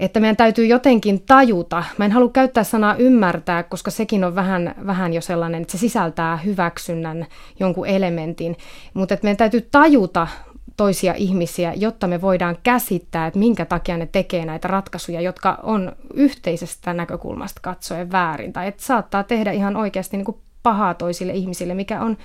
että 0.01 0.21
meidän 0.21 0.37
täytyy 0.37 0.67
jotenkin 0.67 1.23
tajuta. 1.23 1.85
Mä 1.99 2.05
en 2.05 2.13
halua 2.13 2.31
käyttää 2.33 2.65
sanaa 2.65 2.95
ymmärtää, 2.95 3.63
koska 3.63 3.91
sekin 3.91 4.25
on 4.25 4.35
vähän, 4.35 4.75
vähän 4.87 5.13
jo 5.13 5.21
sellainen, 5.21 5.63
että 5.63 5.73
se 5.73 5.79
sisältää 5.79 6.37
hyväksynnän 6.37 7.27
jonkun 7.61 7.87
elementin. 7.87 8.57
Mutta 8.95 9.17
meidän 9.23 9.37
täytyy 9.37 9.69
tajuta 9.71 10.27
toisia 10.77 11.15
ihmisiä, 11.17 11.75
jotta 11.77 12.07
me 12.07 12.21
voidaan 12.21 12.57
käsittää, 12.63 13.27
että 13.27 13.39
minkä 13.39 13.65
takia 13.65 13.97
ne 13.97 14.09
tekee 14.13 14.45
näitä 14.45 14.69
ratkaisuja, 14.69 15.21
jotka 15.21 15.59
on 15.63 15.93
yhteisestä 16.15 16.95
näkökulmasta 16.95 17.61
katsoen 17.63 18.13
väärin. 18.13 18.53
Tai 18.53 18.69
että 18.69 18.83
saattaa 18.83 19.23
tehdä 19.23 19.53
ihan 19.53 19.77
oikeasti 19.77 20.17
niin 20.17 20.25
kuin 20.25 20.39
pahaa 20.65 20.95
toisille 20.95 21.33
ihmisille, 21.33 21.75
mikä 21.75 22.01
on, 22.01 22.17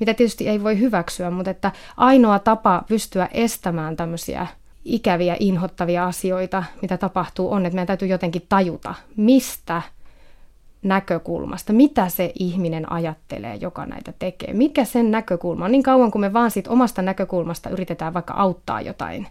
mitä 0.00 0.14
tietysti 0.14 0.48
ei 0.48 0.62
voi 0.62 0.78
hyväksyä, 0.78 1.30
mutta 1.30 1.50
että 1.50 1.72
ainoa 1.96 2.38
tapa 2.38 2.82
pystyä 2.88 3.28
estämään 3.32 3.96
tämmöisiä 3.96 4.46
ikäviä, 4.84 5.36
inhottavia 5.40 6.06
asioita, 6.06 6.64
mitä 6.82 6.96
tapahtuu, 6.96 7.52
on, 7.52 7.66
että 7.66 7.74
meidän 7.74 7.86
täytyy 7.86 8.08
jotenkin 8.08 8.46
tajuta, 8.48 8.94
mistä 9.16 9.82
näkökulmasta, 10.82 11.72
mitä 11.72 12.08
se 12.08 12.32
ihminen 12.38 12.92
ajattelee, 12.92 13.54
joka 13.54 13.86
näitä 13.86 14.12
tekee. 14.18 14.52
Mikä 14.52 14.84
sen 14.84 15.10
näkökulma 15.10 15.64
on? 15.64 15.72
Niin 15.72 15.82
kauan 15.82 16.10
kuin 16.10 16.20
me 16.20 16.32
vaan 16.32 16.50
siitä 16.50 16.70
omasta 16.70 17.02
näkökulmasta 17.02 17.70
yritetään 17.70 18.14
vaikka 18.14 18.34
auttaa 18.34 18.80
jotain 18.80 19.26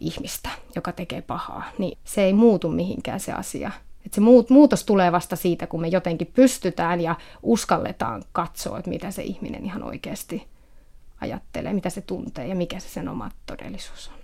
ihmistä, 0.00 0.48
joka 0.74 0.92
tekee 0.92 1.22
pahaa, 1.22 1.64
niin 1.78 1.98
se 2.04 2.22
ei 2.24 2.32
muutu 2.32 2.68
mihinkään 2.68 3.20
se 3.20 3.32
asia. 3.32 3.70
Et 4.06 4.14
se 4.14 4.20
muutos 4.50 4.84
tulee 4.84 5.12
vasta 5.12 5.36
siitä, 5.36 5.66
kun 5.66 5.80
me 5.80 5.88
jotenkin 5.88 6.30
pystytään 6.34 7.00
ja 7.00 7.14
uskalletaan 7.42 8.22
katsoa, 8.32 8.78
että 8.78 8.90
mitä 8.90 9.10
se 9.10 9.22
ihminen 9.22 9.64
ihan 9.64 9.82
oikeasti 9.82 10.46
ajattelee, 11.20 11.72
mitä 11.72 11.90
se 11.90 12.00
tuntee 12.00 12.46
ja 12.46 12.54
mikä 12.54 12.78
se 12.78 12.88
sen 12.88 13.08
oma 13.08 13.30
todellisuus 13.46 14.10
on. 14.14 14.22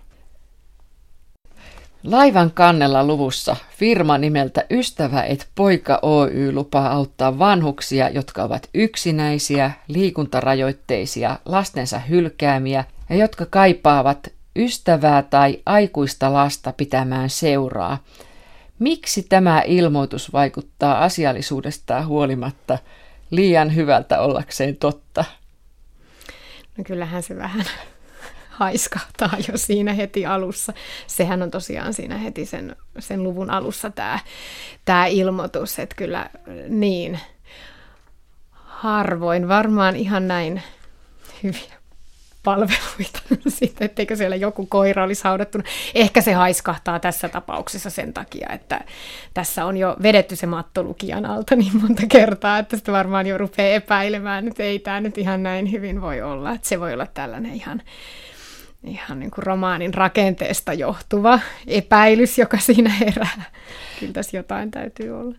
Laivan 2.05 2.51
kannella 2.51 3.05
luvussa 3.05 3.57
firma 3.77 4.19
nimeltä 4.19 4.65
Ystävä 4.71 5.23
et 5.23 5.49
Poika 5.55 5.99
Oy 6.03 6.53
lupaa 6.53 6.93
auttaa 6.93 7.39
vanhuksia, 7.39 8.09
jotka 8.09 8.43
ovat 8.43 8.69
yksinäisiä, 8.75 9.71
liikuntarajoitteisia, 9.89 11.39
lastensa 11.45 11.99
hylkäämiä 11.99 12.85
ja 13.09 13.17
jotka 13.17 13.47
kaipaavat 13.47 14.29
ystävää 14.57 15.23
tai 15.23 15.59
aikuista 15.67 16.33
lasta 16.33 16.73
pitämään 16.73 17.31
seuraa– 17.31 17.99
Miksi 18.79 19.23
tämä 19.23 19.63
ilmoitus 19.67 20.33
vaikuttaa 20.33 21.05
asiallisuudestaan 21.05 22.07
huolimatta 22.07 22.79
liian 23.31 23.75
hyvältä 23.75 24.21
ollakseen 24.21 24.77
totta? 24.77 25.25
No 26.77 26.85
kyllähän 26.85 27.23
se 27.23 27.37
vähän 27.37 27.65
haiskahtaa 28.61 29.37
jo 29.49 29.59
siinä 29.59 29.93
heti 29.93 30.27
alussa. 30.27 30.73
Sehän 31.07 31.43
on 31.43 31.51
tosiaan 31.51 31.95
siinä 31.95 32.19
heti 32.19 32.47
sen, 32.47 32.77
sen 32.99 33.23
luvun 33.23 33.51
alussa 33.51 33.91
tämä, 33.91 34.19
tämä 34.85 35.07
ilmoitus, 35.07 35.79
että 35.79 35.97
kyllä 35.97 36.31
niin 36.69 37.21
harvoin 38.53 39.49
varmaan 39.49 39.97
ihan 39.97 40.29
näin 40.29 40.63
hyviä 41.43 41.78
palveluita 42.45 43.21
sitten, 43.49 43.85
etteikö 43.85 44.17
siellä 44.17 44.37
joku 44.37 44.67
koira 44.67 45.05
olisi 45.05 45.25
haudattuna. 45.25 45.65
Ehkä 45.95 46.21
se 46.21 46.33
haiskahtaa 46.33 47.01
tässä 47.01 47.29
tapauksessa 47.29 47.91
sen 47.91 48.13
takia, 48.13 48.49
että 48.53 48.81
tässä 49.35 49.65
on 49.65 49.77
jo 49.77 49.97
vedetty 50.03 50.37
se 50.37 50.47
matto 50.47 50.83
lukijan 50.83 51.27
alta 51.27 51.57
niin 51.57 51.81
monta 51.83 52.03
kertaa, 52.09 52.59
että 52.59 52.77
sitten 52.77 52.95
varmaan 52.95 53.27
jo 53.27 53.39
rupeaa 53.39 53.75
epäilemään, 53.75 54.49
että 54.49 54.63
ei 54.63 54.79
tämä 54.79 55.01
nyt 55.01 55.19
ihan 55.19 55.43
näin 55.43 55.73
hyvin 55.73 56.01
voi 56.01 56.23
olla. 56.23 56.53
Että 56.53 56.69
se 56.69 56.81
voi 56.81 56.93
olla 56.93 57.07
tällainen 57.07 57.55
ihan, 57.55 57.83
ihan 58.85 59.21
niin 59.21 59.31
kuin 59.31 59.43
romaanin 59.43 59.95
rakenteesta 59.95 60.73
johtuva 60.73 61.41
epäilys, 61.67 62.39
joka 62.39 62.59
siinä 62.59 62.91
herää. 62.91 63.45
Kyllä 64.01 64.13
tässä 64.13 64.37
jotain 64.37 64.71
täytyy 64.71 65.21
olla. 65.21 65.35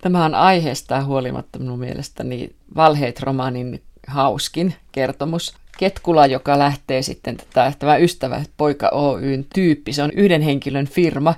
Tämä 0.00 0.24
on 0.24 0.34
aiheesta 0.34 1.04
huolimatta 1.04 1.58
minun 1.58 1.78
mielestäni 1.78 2.50
Valheet 2.76 3.20
romaanin 3.20 3.82
hauskin 4.06 4.74
kertomus. 4.92 5.59
Ketkula, 5.80 6.26
joka 6.26 6.58
lähtee 6.58 7.02
sitten 7.02 7.36
tätä, 7.36 7.72
tämä 7.78 7.96
Ystävä 7.96 8.42
Poika 8.56 8.88
Oyn 8.92 9.46
tyyppi, 9.54 9.92
se 9.92 10.02
on 10.02 10.10
yhden 10.14 10.42
henkilön 10.42 10.86
firma, 10.86 11.34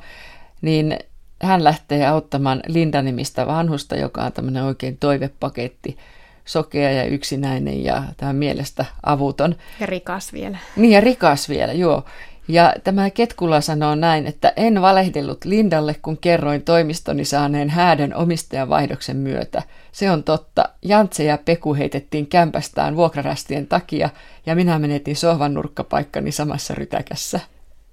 niin 0.63 0.99
hän 1.43 1.65
lähtee 1.65 2.07
auttamaan 2.07 2.63
Linda-nimistä 2.67 3.47
vanhusta, 3.47 3.97
joka 3.97 4.23
on 4.23 4.33
tämmöinen 4.33 4.65
oikein 4.65 4.97
toivepaketti, 5.01 5.99
sokea 6.45 6.91
ja 6.91 7.05
yksinäinen 7.05 7.85
ja 7.85 8.03
tämä 8.17 8.33
mielestä 8.33 8.85
avuton. 9.03 9.55
Ja 9.81 9.87
rikas 9.87 10.33
vielä. 10.33 10.59
Niin 10.77 10.93
ja 10.93 11.01
rikas 11.01 11.49
vielä, 11.49 11.73
joo. 11.73 12.05
Ja 12.53 12.75
tämä 12.85 13.11
Ketkula 13.11 13.61
sanoo 13.61 13.95
näin, 13.95 14.27
että 14.27 14.53
en 14.57 14.83
valehdellut 14.83 15.45
Lindalle, 15.45 15.97
kun 16.03 16.19
kerroin 16.19 16.63
toimistoni 16.63 17.25
saaneen 17.25 17.71
häädön 17.71 18.15
omistajanvaihdoksen 18.15 19.17
myötä. 19.17 19.63
Se 19.93 20.11
on 20.11 20.23
totta. 20.23 20.69
Jantse 20.83 21.25
ja 21.25 21.39
Peku 21.45 21.75
heitettiin 21.75 22.27
kämpästään 22.27 22.97
vuokrarästien 22.97 23.67
takia 23.67 24.11
ja 24.47 24.55
minä 24.55 24.79
menetin 24.79 25.17
sohvan 25.17 25.55
nurkkapaikkani 25.55 26.33
samassa 26.33 26.75
rytäkässä. 26.75 27.41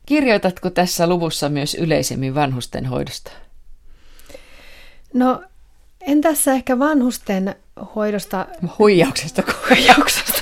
Kirjoitatko 0.05 0.69
tässä 0.69 1.07
luvussa 1.07 1.49
myös 1.49 1.75
yleisemmin 1.75 2.35
vanhusten 2.35 2.85
hoidosta? 2.85 3.31
No, 5.13 5.43
en 6.01 6.21
tässä 6.21 6.53
ehkä 6.53 6.79
vanhusten 6.79 7.55
hoidosta... 7.95 8.45
Huijauksesta. 8.79 9.43
Huijauksesta. 9.69 10.38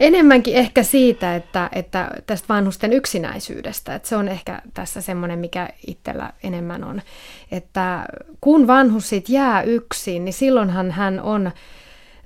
Enemmänkin 0.00 0.54
ehkä 0.54 0.82
siitä, 0.82 1.36
että, 1.36 1.68
että 1.72 2.10
tästä 2.26 2.48
vanhusten 2.48 2.92
yksinäisyydestä, 2.92 3.94
että 3.94 4.08
se 4.08 4.16
on 4.16 4.28
ehkä 4.28 4.62
tässä 4.74 5.00
semmoinen, 5.00 5.38
mikä 5.38 5.68
itsellä 5.86 6.32
enemmän 6.42 6.84
on. 6.84 7.02
Että 7.50 8.06
kun 8.40 8.66
vanhus 8.66 9.08
sit 9.08 9.28
jää 9.28 9.62
yksin, 9.62 10.24
niin 10.24 10.32
silloinhan 10.32 10.90
hän 10.90 11.20
on, 11.20 11.50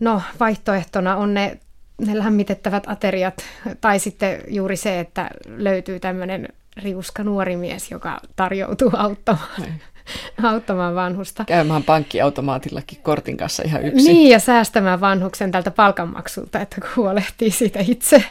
no 0.01 0.23
vaihtoehtona 0.41 1.17
on 1.17 1.35
ne, 1.35 1.59
ne 2.07 2.19
lämmitettävät 2.19 2.85
ateriat, 2.87 3.45
tai 3.81 3.99
sitten 3.99 4.41
juuri 4.49 4.77
se, 4.77 5.01
että 5.01 5.31
löytyy 5.47 6.01
tämmöinen 6.01 6.49
riuska 6.83 7.25
nuori 7.25 7.57
mies, 7.57 7.91
joka 7.91 8.21
tarjoutuu 8.37 8.91
auttamaan. 8.97 9.63
Niin. 9.63 9.81
auttamaan 10.43 10.95
vanhusta. 10.95 11.45
Käymään 11.45 11.83
pankkiautomaatillakin 11.83 12.99
kortin 13.03 13.37
kanssa 13.37 13.63
ihan 13.67 13.85
yksin. 13.85 14.05
Niin, 14.05 14.31
ja 14.31 14.39
säästämään 14.39 15.01
vanhuksen 15.01 15.51
tältä 15.51 15.71
palkanmaksulta, 15.71 16.61
että 16.61 16.77
huolehtii 16.97 17.51
siitä 17.51 17.81
itse. 17.89 18.25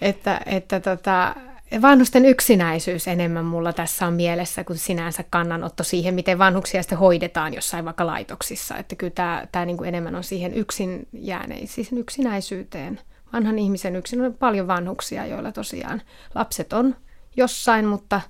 Että, 0.00 0.40
että 0.46 0.80
tota, 0.80 1.34
vanhusten 1.82 2.24
yksinäisyys 2.24 3.08
enemmän 3.08 3.44
mulla 3.44 3.72
tässä 3.72 4.06
on 4.06 4.14
mielessä 4.14 4.64
kuin 4.64 4.78
sinänsä 4.78 5.24
kannanotto 5.30 5.84
siihen, 5.84 6.14
miten 6.14 6.38
vanhuksia 6.38 6.82
sitten 6.82 6.98
hoidetaan 6.98 7.54
jossain 7.54 7.84
vaikka 7.84 8.06
laitoksissa. 8.06 8.76
Että 8.76 8.96
kyllä 8.96 9.12
tämä, 9.14 9.46
tämä 9.52 9.64
niin 9.64 9.76
kuin 9.76 9.88
enemmän 9.88 10.14
on 10.14 10.24
siihen 10.24 10.54
yksin 10.54 11.08
jääneisiin, 11.12 11.68
siis 11.68 11.92
yksinäisyyteen. 11.92 13.00
Vanhan 13.32 13.58
ihmisen 13.58 13.96
yksin 13.96 14.20
on 14.20 14.34
paljon 14.34 14.66
vanhuksia, 14.66 15.26
joilla 15.26 15.52
tosiaan 15.52 16.02
lapset 16.34 16.72
on 16.72 16.96
jossain, 17.36 17.86
mutta 17.86 18.20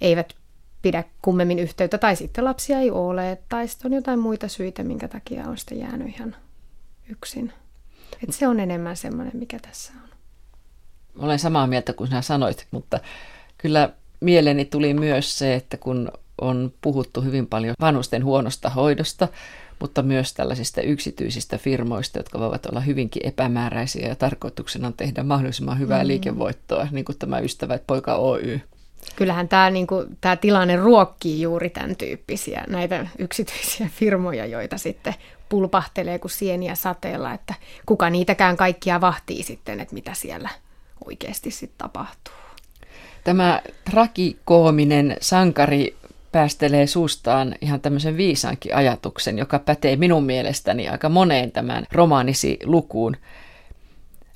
eivät 0.00 0.34
pidä 0.86 1.04
kummemmin 1.22 1.58
yhteyttä, 1.58 1.98
tai 1.98 2.16
sitten 2.16 2.44
lapsia 2.44 2.78
ei 2.78 2.90
ole, 2.90 3.38
tai 3.48 3.68
sitten 3.68 3.92
on 3.92 3.96
jotain 3.96 4.18
muita 4.18 4.48
syitä, 4.48 4.82
minkä 4.82 5.08
takia 5.08 5.44
on 5.44 5.58
sitten 5.58 5.78
jäänyt 5.78 6.08
ihan 6.08 6.36
yksin. 7.08 7.52
Et 8.22 8.34
se 8.34 8.48
on 8.48 8.60
enemmän 8.60 8.96
semmoinen, 8.96 9.36
mikä 9.36 9.58
tässä 9.58 9.92
on. 10.02 10.08
Olen 11.24 11.38
samaa 11.38 11.66
mieltä 11.66 11.92
kuin 11.92 12.08
sinä 12.08 12.22
sanoit, 12.22 12.66
mutta 12.70 13.00
kyllä 13.58 13.90
mieleeni 14.20 14.64
tuli 14.64 14.94
myös 14.94 15.38
se, 15.38 15.54
että 15.54 15.76
kun 15.76 16.12
on 16.40 16.72
puhuttu 16.80 17.22
hyvin 17.22 17.46
paljon 17.46 17.74
vanhusten 17.80 18.24
huonosta 18.24 18.70
hoidosta, 18.70 19.28
mutta 19.80 20.02
myös 20.02 20.34
tällaisista 20.34 20.80
yksityisistä 20.80 21.58
firmoista, 21.58 22.18
jotka 22.18 22.38
voivat 22.38 22.66
olla 22.66 22.80
hyvinkin 22.80 23.26
epämääräisiä 23.26 24.08
ja 24.08 24.16
tarkoituksena 24.16 24.86
on 24.86 24.94
tehdä 24.94 25.22
mahdollisimman 25.22 25.78
hyvää 25.78 26.02
mm. 26.02 26.08
liikevoittoa, 26.08 26.88
niin 26.90 27.04
kuin 27.04 27.18
tämä 27.18 27.38
Ystävät 27.38 27.82
poika 27.86 28.14
Oy. 28.14 28.60
Kyllähän 29.16 29.48
tämä, 29.48 29.70
niin 29.70 29.86
kuin, 29.86 30.18
tämä 30.20 30.36
tilanne 30.36 30.76
ruokkii 30.76 31.42
juuri 31.42 31.70
tämän 31.70 31.96
tyyppisiä 31.96 32.64
näitä 32.68 33.06
yksityisiä 33.18 33.90
firmoja, 33.98 34.46
joita 34.46 34.78
sitten 34.78 35.14
pulpahtelee 35.48 36.18
kuin 36.18 36.30
sieniä 36.30 36.74
sateella, 36.74 37.32
että 37.32 37.54
kuka 37.86 38.10
niitäkään 38.10 38.56
kaikkia 38.56 39.00
vahtii 39.00 39.42
sitten, 39.42 39.80
että 39.80 39.94
mitä 39.94 40.14
siellä 40.14 40.48
oikeasti 41.06 41.50
sitten 41.50 41.78
tapahtuu. 41.78 42.34
Tämä 43.24 43.62
trakikoominen 43.90 45.16
sankari 45.20 45.96
päästelee 46.32 46.86
suustaan 46.86 47.54
ihan 47.60 47.80
tämmöisen 47.80 48.16
viisaankin 48.16 48.74
ajatuksen, 48.76 49.38
joka 49.38 49.58
pätee 49.58 49.96
minun 49.96 50.24
mielestäni 50.24 50.88
aika 50.88 51.08
moneen 51.08 51.52
tämän 51.52 51.84
romaanisi 51.92 52.58
lukuun. 52.64 53.16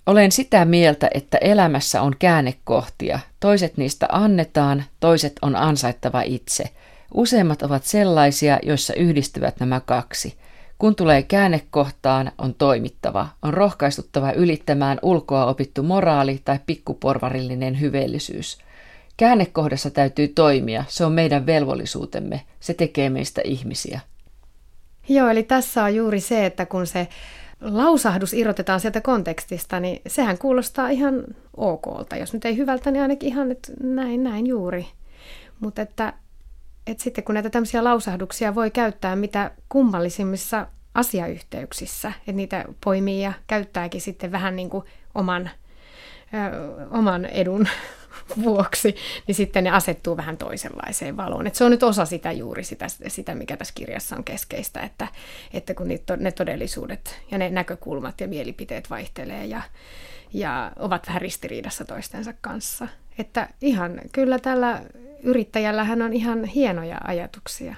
Olen 0.06 0.32
sitä 0.32 0.64
mieltä, 0.64 1.10
että 1.14 1.38
elämässä 1.38 2.02
on 2.02 2.14
käännekohtia. 2.18 3.18
Toiset 3.40 3.76
niistä 3.76 4.06
annetaan, 4.12 4.84
toiset 5.00 5.32
on 5.42 5.56
ansaittava 5.56 6.22
itse. 6.22 6.64
Useimmat 7.14 7.62
ovat 7.62 7.84
sellaisia, 7.84 8.58
joissa 8.62 8.94
yhdistyvät 8.94 9.60
nämä 9.60 9.80
kaksi. 9.80 10.34
Kun 10.78 10.94
tulee 10.94 11.22
käännekohtaan, 11.22 12.32
on 12.38 12.54
toimittava, 12.54 13.28
on 13.42 13.54
rohkaistuttava 13.54 14.32
ylittämään 14.32 14.98
ulkoa 15.02 15.46
opittu 15.46 15.82
moraali 15.82 16.40
tai 16.44 16.58
pikkuporvarillinen 16.66 17.80
hyveellisyys– 17.80 18.58
Käännekohdassa 19.20 19.90
täytyy 19.90 20.28
toimia, 20.28 20.84
se 20.88 21.04
on 21.04 21.12
meidän 21.12 21.46
velvollisuutemme, 21.46 22.40
se 22.60 22.74
tekee 22.74 23.10
meistä 23.10 23.40
ihmisiä. 23.44 24.00
Joo, 25.08 25.28
eli 25.28 25.42
tässä 25.42 25.84
on 25.84 25.94
juuri 25.94 26.20
se, 26.20 26.46
että 26.46 26.66
kun 26.66 26.86
se 26.86 27.08
lausahdus 27.60 28.32
irrotetaan 28.32 28.80
sieltä 28.80 29.00
kontekstista, 29.00 29.80
niin 29.80 30.02
sehän 30.06 30.38
kuulostaa 30.38 30.88
ihan 30.88 31.24
okolta. 31.56 32.16
Jos 32.16 32.32
nyt 32.32 32.44
ei 32.44 32.56
hyvältä, 32.56 32.90
niin 32.90 33.02
ainakin 33.02 33.28
ihan 33.28 33.48
nyt 33.48 33.72
näin, 33.82 34.24
näin 34.24 34.46
juuri. 34.46 34.86
Mutta 35.60 35.82
että, 35.82 36.12
että 36.86 37.02
sitten 37.02 37.24
kun 37.24 37.34
näitä 37.34 37.50
tämmöisiä 37.50 37.84
lausahduksia 37.84 38.54
voi 38.54 38.70
käyttää 38.70 39.16
mitä 39.16 39.50
kummallisimmissa 39.68 40.66
asiayhteyksissä, 40.94 42.12
että 42.18 42.32
niitä 42.32 42.64
poimii 42.84 43.22
ja 43.22 43.32
käyttääkin 43.46 44.00
sitten 44.00 44.32
vähän 44.32 44.56
niin 44.56 44.70
kuin 44.70 44.84
oman, 45.14 45.50
ö, 46.34 46.86
oman 46.90 47.24
edun 47.24 47.68
vuoksi, 48.44 48.96
niin 49.26 49.34
sitten 49.34 49.64
ne 49.64 49.70
asettuu 49.70 50.16
vähän 50.16 50.36
toisenlaiseen 50.36 51.16
valoon. 51.16 51.46
Et 51.46 51.54
se 51.54 51.64
on 51.64 51.70
nyt 51.70 51.82
osa 51.82 52.04
sitä 52.04 52.32
juuri 52.32 52.64
sitä, 52.64 52.86
sitä, 53.08 53.34
mikä 53.34 53.56
tässä 53.56 53.74
kirjassa 53.74 54.16
on 54.16 54.24
keskeistä, 54.24 54.80
että, 54.80 55.08
että 55.54 55.74
kun 55.74 55.88
niitä, 55.88 56.16
ne 56.16 56.32
todellisuudet 56.32 57.20
ja 57.30 57.38
ne 57.38 57.50
näkökulmat 57.50 58.20
ja 58.20 58.28
mielipiteet 58.28 58.90
vaihtelee 58.90 59.46
ja, 59.46 59.62
ja 60.32 60.72
ovat 60.78 61.06
vähän 61.06 61.22
ristiriidassa 61.22 61.84
toistensa 61.84 62.34
kanssa. 62.40 62.88
Että 63.18 63.48
ihan 63.60 64.00
kyllä 64.12 64.38
tällä 64.38 64.82
yrittäjällähän 65.22 66.02
on 66.02 66.12
ihan 66.12 66.44
hienoja 66.44 66.98
ajatuksia. 67.04 67.74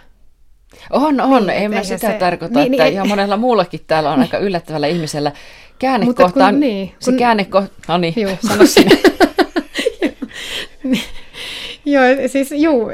On, 0.91 1.21
on. 1.21 1.47
Niin, 1.47 1.59
en 1.59 1.71
mä 1.71 1.83
sitä 1.83 2.13
se, 2.13 2.19
tarkoita, 2.19 2.59
niin, 2.59 2.73
että 2.73 2.85
niin, 2.85 2.95
ihan 2.95 3.09
monella 3.09 3.37
muullakin 3.37 3.81
täällä 3.87 4.11
on 4.11 4.21
aika 4.21 4.39
yllättävällä 4.39 4.87
ihmisellä 4.87 5.33
käännekohta. 5.79 6.51
Kun, 6.51 6.61
niin, 6.61 6.89
kun, 6.89 6.97
se 7.01 7.13
käännekohta, 7.13 7.73
no 7.89 7.99
niin, 7.99 8.15
juu. 8.17 8.39
sano 8.49 8.67
sinä. 8.67 8.97
Joo, 11.85 12.03
siis 12.27 12.53
juu. 12.53 12.91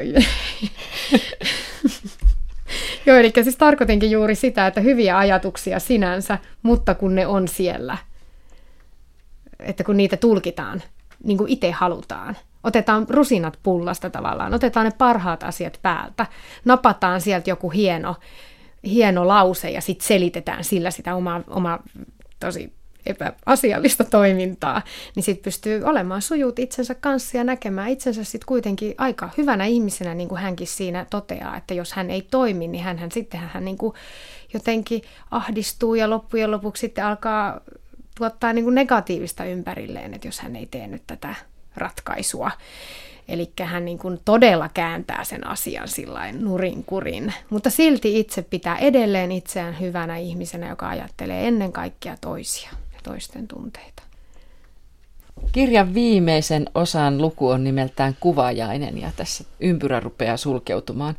Joo, 3.07 3.17
eli 3.17 3.33
siis 3.43 3.57
tarkoitinkin 3.57 4.11
juuri 4.11 4.35
sitä, 4.35 4.67
että 4.67 4.81
hyviä 4.81 5.19
ajatuksia 5.19 5.79
sinänsä, 5.79 6.39
mutta 6.63 6.95
kun 6.95 7.15
ne 7.15 7.27
on 7.27 7.49
siellä, 7.49 7.99
että 9.59 9.85
kun 9.85 9.97
niitä 9.97 10.17
tulkitaan 10.17 10.83
niin 11.25 11.39
kuin 11.39 11.51
itse 11.51 11.71
halutaan, 11.71 12.37
otetaan 12.65 13.07
rusinat 13.09 13.59
pullasta 13.63 14.11
tavallaan, 14.11 14.55
otetaan 14.55 14.87
ne 14.87 14.93
parhaat 14.99 15.43
asiat 15.43 15.79
päältä, 15.83 16.27
napataan 16.65 17.21
sieltä 17.21 17.51
joku 17.51 17.71
hieno, 17.71 18.17
hieno 18.85 19.29
lause 19.29 19.71
ja 19.71 19.81
sitten 19.81 20.07
selitetään 20.07 20.65
sillä 20.65 20.91
sitä 20.91 21.15
omaa, 21.15 21.41
omaa 21.47 21.83
tosi 22.41 22.73
epäasiallista 23.07 24.05
toimintaa, 24.05 24.83
niin 25.15 25.23
sitten 25.23 25.45
pystyy 25.45 25.85
olemaan 25.85 26.23
sujut 26.23 26.59
itsensä 26.59 26.95
kanssa 26.95 27.37
ja 27.37 27.45
näkemään 27.45 27.89
itsensä 27.89 28.25
sitten 28.25 28.47
kuitenkin 28.47 28.95
aika 28.99 29.31
hyvänä 29.39 29.65
ihmisenä, 29.65 30.15
niin 30.15 30.29
kuin 30.29 30.41
hänkin 30.41 30.67
siinä 30.67 31.07
toteaa, 31.11 31.57
että 31.57 31.75
jos 31.75 31.93
hän 31.93 32.11
ei 32.11 32.23
toimi, 32.23 32.67
niin 32.69 32.85
hän 32.85 33.13
sitten 33.13 33.41
hän 33.41 33.65
niin 33.65 33.79
kuin 33.79 33.95
jotenkin 34.55 35.03
ahdistuu 35.31 35.95
ja 35.95 36.11
loppujen 36.11 36.51
lopuksi 36.51 36.81
sitten 36.81 37.05
alkaa 37.05 37.61
tuottaa 38.19 38.53
niin 38.53 38.65
kuin 38.65 38.75
negatiivista 38.75 39.45
ympärilleen, 39.45 40.15
että 40.15 40.29
jos 40.29 40.41
hän 40.41 40.57
ei 40.57 40.67
tee 40.67 40.87
nyt 40.87 41.03
tätä 41.07 41.35
ratkaisua. 41.77 42.51
Eli 43.29 43.53
hän 43.63 43.85
niin 43.85 43.99
kuin 43.99 44.21
todella 44.25 44.71
kääntää 44.75 45.25
sen 45.25 45.47
asian 45.47 45.89
sillain 45.89 46.45
nurin 46.45 46.85
kurin, 46.85 47.35
mutta 47.51 47.71
silti 47.71 48.21
itse 48.21 48.43
pitää 48.43 48.79
edelleen 48.79 49.33
itseään 49.33 49.81
hyvänä 49.81 50.17
ihmisenä, 50.17 50.69
joka 50.69 50.89
ajattelee 50.89 51.49
ennen 51.49 51.73
kaikkea 51.73 52.17
toisia 52.21 52.71
toisten 53.09 53.49
tunteita. 53.49 54.03
Kirjan 55.53 55.95
viimeisen 55.95 56.67
osan 56.75 57.19
luku 57.23 57.49
on 57.49 57.65
nimeltään 57.65 58.17
Kuvajainen 58.21 58.99
ja 58.99 59.11
tässä 59.17 59.45
ympyrä 59.61 60.01
rupeaa 60.01 60.37
sulkeutumaan. 60.37 61.17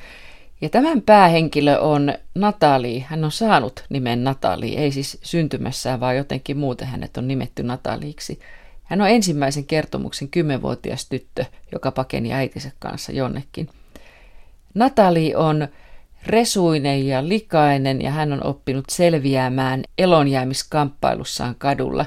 Ja 0.61 0.69
tämän 0.69 1.01
päähenkilö 1.01 1.79
on 1.79 2.13
Natali. 2.35 2.99
Hän 2.99 3.23
on 3.23 3.31
saanut 3.31 3.83
nimen 3.89 4.23
Natali, 4.23 4.77
ei 4.77 4.91
siis 4.91 5.17
syntymässään, 5.23 5.99
vaan 5.99 6.17
jotenkin 6.17 6.57
muuten 6.57 6.87
hänet 6.87 7.17
on 7.17 7.27
nimetty 7.27 7.63
Nataliiksi. 7.63 8.39
Hän 8.83 9.01
on 9.01 9.09
ensimmäisen 9.09 9.65
kertomuksen 9.65 10.27
kymmenvuotias 10.27 11.09
tyttö, 11.09 11.45
joka 11.71 11.91
pakeni 11.91 12.33
äitinsä 12.33 12.71
kanssa 12.79 13.11
jonnekin. 13.11 13.69
Natali 14.73 15.35
on 15.35 15.67
resuinen 16.25 17.07
ja 17.07 17.27
likainen 17.27 18.01
ja 18.01 18.11
hän 18.11 18.33
on 18.33 18.45
oppinut 18.45 18.85
selviämään 18.89 19.83
elonjäämiskamppailussaan 19.97 21.55
kadulla. 21.57 22.05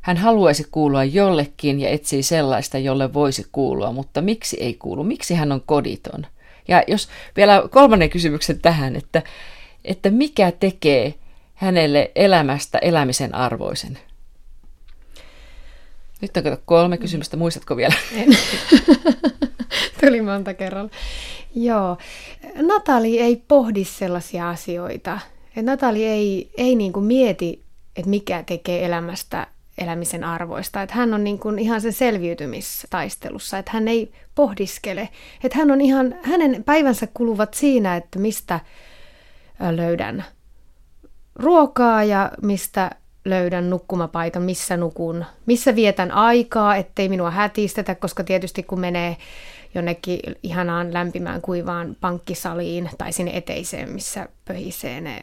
Hän 0.00 0.16
haluaisi 0.16 0.66
kuulua 0.70 1.04
jollekin 1.04 1.80
ja 1.80 1.88
etsii 1.88 2.22
sellaista, 2.22 2.78
jolle 2.78 3.14
voisi 3.14 3.46
kuulua, 3.52 3.92
mutta 3.92 4.20
miksi 4.20 4.56
ei 4.60 4.74
kuulu? 4.74 5.04
Miksi 5.04 5.34
hän 5.34 5.52
on 5.52 5.62
koditon? 5.66 6.26
Ja 6.68 6.82
jos 6.86 7.08
vielä 7.36 7.62
kolmannen 7.70 8.10
kysymyksen 8.10 8.60
tähän, 8.60 8.96
että, 8.96 9.22
että 9.84 10.10
mikä 10.10 10.52
tekee 10.60 11.14
hänelle 11.54 12.10
elämästä 12.14 12.78
elämisen 12.78 13.34
arvoisen? 13.34 13.98
Nyt 16.22 16.36
on 16.36 16.58
kolme 16.64 16.98
kysymystä, 16.98 17.36
muistatko 17.36 17.76
vielä? 17.76 17.94
En. 18.16 18.28
Tuli 20.00 20.22
monta 20.22 20.54
kerralla. 20.54 20.90
Joo. 21.54 21.98
Natali 22.54 23.20
ei 23.20 23.36
pohdi 23.48 23.84
sellaisia 23.84 24.50
asioita. 24.50 25.18
Et 25.56 25.64
Natali 25.64 26.04
ei, 26.04 26.50
ei 26.56 26.74
niinku 26.74 27.00
mieti, 27.00 27.64
että 27.96 28.10
mikä 28.10 28.42
tekee 28.46 28.84
elämästä 28.84 29.46
elämisen 29.78 30.24
arvoista. 30.24 30.82
Että 30.82 30.94
hän 30.94 31.14
on 31.14 31.24
niin 31.24 31.38
kuin 31.38 31.58
ihan 31.58 31.80
sen 31.80 31.92
selviytymistaistelussa, 31.92 33.58
että 33.58 33.70
hän 33.74 33.88
ei 33.88 34.12
pohdiskele. 34.34 35.08
Että 35.44 35.58
hän 35.58 35.70
on 35.70 35.80
ihan, 35.80 36.14
hänen 36.22 36.64
päivänsä 36.64 37.08
kuluvat 37.14 37.54
siinä, 37.54 37.96
että 37.96 38.18
mistä 38.18 38.60
löydän 39.70 40.24
ruokaa 41.34 42.04
ja 42.04 42.30
mistä 42.42 42.90
löydän 43.24 43.70
nukkumapaikan, 43.70 44.42
missä 44.42 44.76
nukun, 44.76 45.24
missä 45.46 45.76
vietän 45.76 46.10
aikaa, 46.10 46.76
ettei 46.76 47.08
minua 47.08 47.30
hätistetä, 47.30 47.94
koska 47.94 48.24
tietysti 48.24 48.62
kun 48.62 48.80
menee 48.80 49.16
jonnekin 49.74 50.20
ihanaan 50.42 50.92
lämpimään 50.92 51.40
kuivaan 51.40 51.96
pankkisaliin 52.00 52.90
tai 52.98 53.12
sinne 53.12 53.36
eteiseen, 53.36 53.90
missä 53.90 54.28
pöhisee 54.44 55.00
ne 55.00 55.22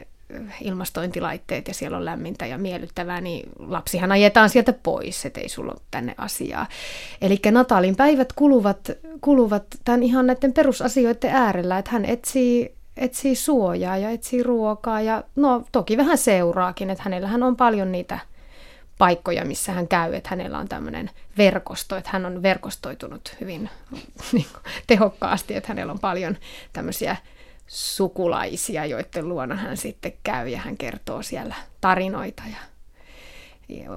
ilmastointilaitteet 0.60 1.68
ja 1.68 1.74
siellä 1.74 1.96
on 1.96 2.04
lämmintä 2.04 2.46
ja 2.46 2.58
miellyttävää, 2.58 3.20
niin 3.20 3.48
lapsihan 3.58 4.12
ajetaan 4.12 4.50
sieltä 4.50 4.72
pois, 4.72 5.26
ettei 5.26 5.48
sulla 5.48 5.72
ole 5.72 5.80
tänne 5.90 6.14
asiaa. 6.18 6.66
Eli 7.20 7.40
Natalin 7.50 7.96
päivät 7.96 8.32
kuluvat, 8.32 8.90
kuluvat 9.20 9.64
tämän 9.84 10.02
ihan 10.02 10.26
näiden 10.26 10.52
perusasioiden 10.52 11.30
äärellä, 11.30 11.78
että 11.78 11.90
hän 11.90 12.04
etsii, 12.04 12.74
etsii 13.00 13.36
suojaa 13.36 13.96
ja 13.96 14.10
etsii 14.10 14.42
ruokaa 14.42 15.00
ja 15.00 15.24
no 15.36 15.64
toki 15.72 15.96
vähän 15.96 16.18
seuraakin, 16.18 16.90
että 16.90 17.04
hänellähän 17.04 17.42
on 17.42 17.56
paljon 17.56 17.92
niitä 17.92 18.18
paikkoja, 18.98 19.44
missä 19.44 19.72
hän 19.72 19.88
käy, 19.88 20.14
että 20.14 20.30
hänellä 20.30 20.58
on 20.58 20.68
tämmöinen 20.68 21.10
verkosto, 21.38 21.96
että 21.96 22.10
hän 22.12 22.26
on 22.26 22.42
verkostoitunut 22.42 23.36
hyvin 23.40 23.70
niin 24.32 24.46
tehokkaasti, 24.86 25.54
että 25.54 25.68
hänellä 25.68 25.92
on 25.92 25.98
paljon 25.98 26.36
tämmöisiä 26.72 27.16
sukulaisia, 27.66 28.86
joiden 28.86 29.28
luona 29.28 29.56
hän 29.56 29.76
sitten 29.76 30.12
käy 30.22 30.48
ja 30.48 30.58
hän 30.58 30.76
kertoo 30.76 31.22
siellä 31.22 31.54
tarinoita. 31.80 32.42
Ja, 32.50 32.56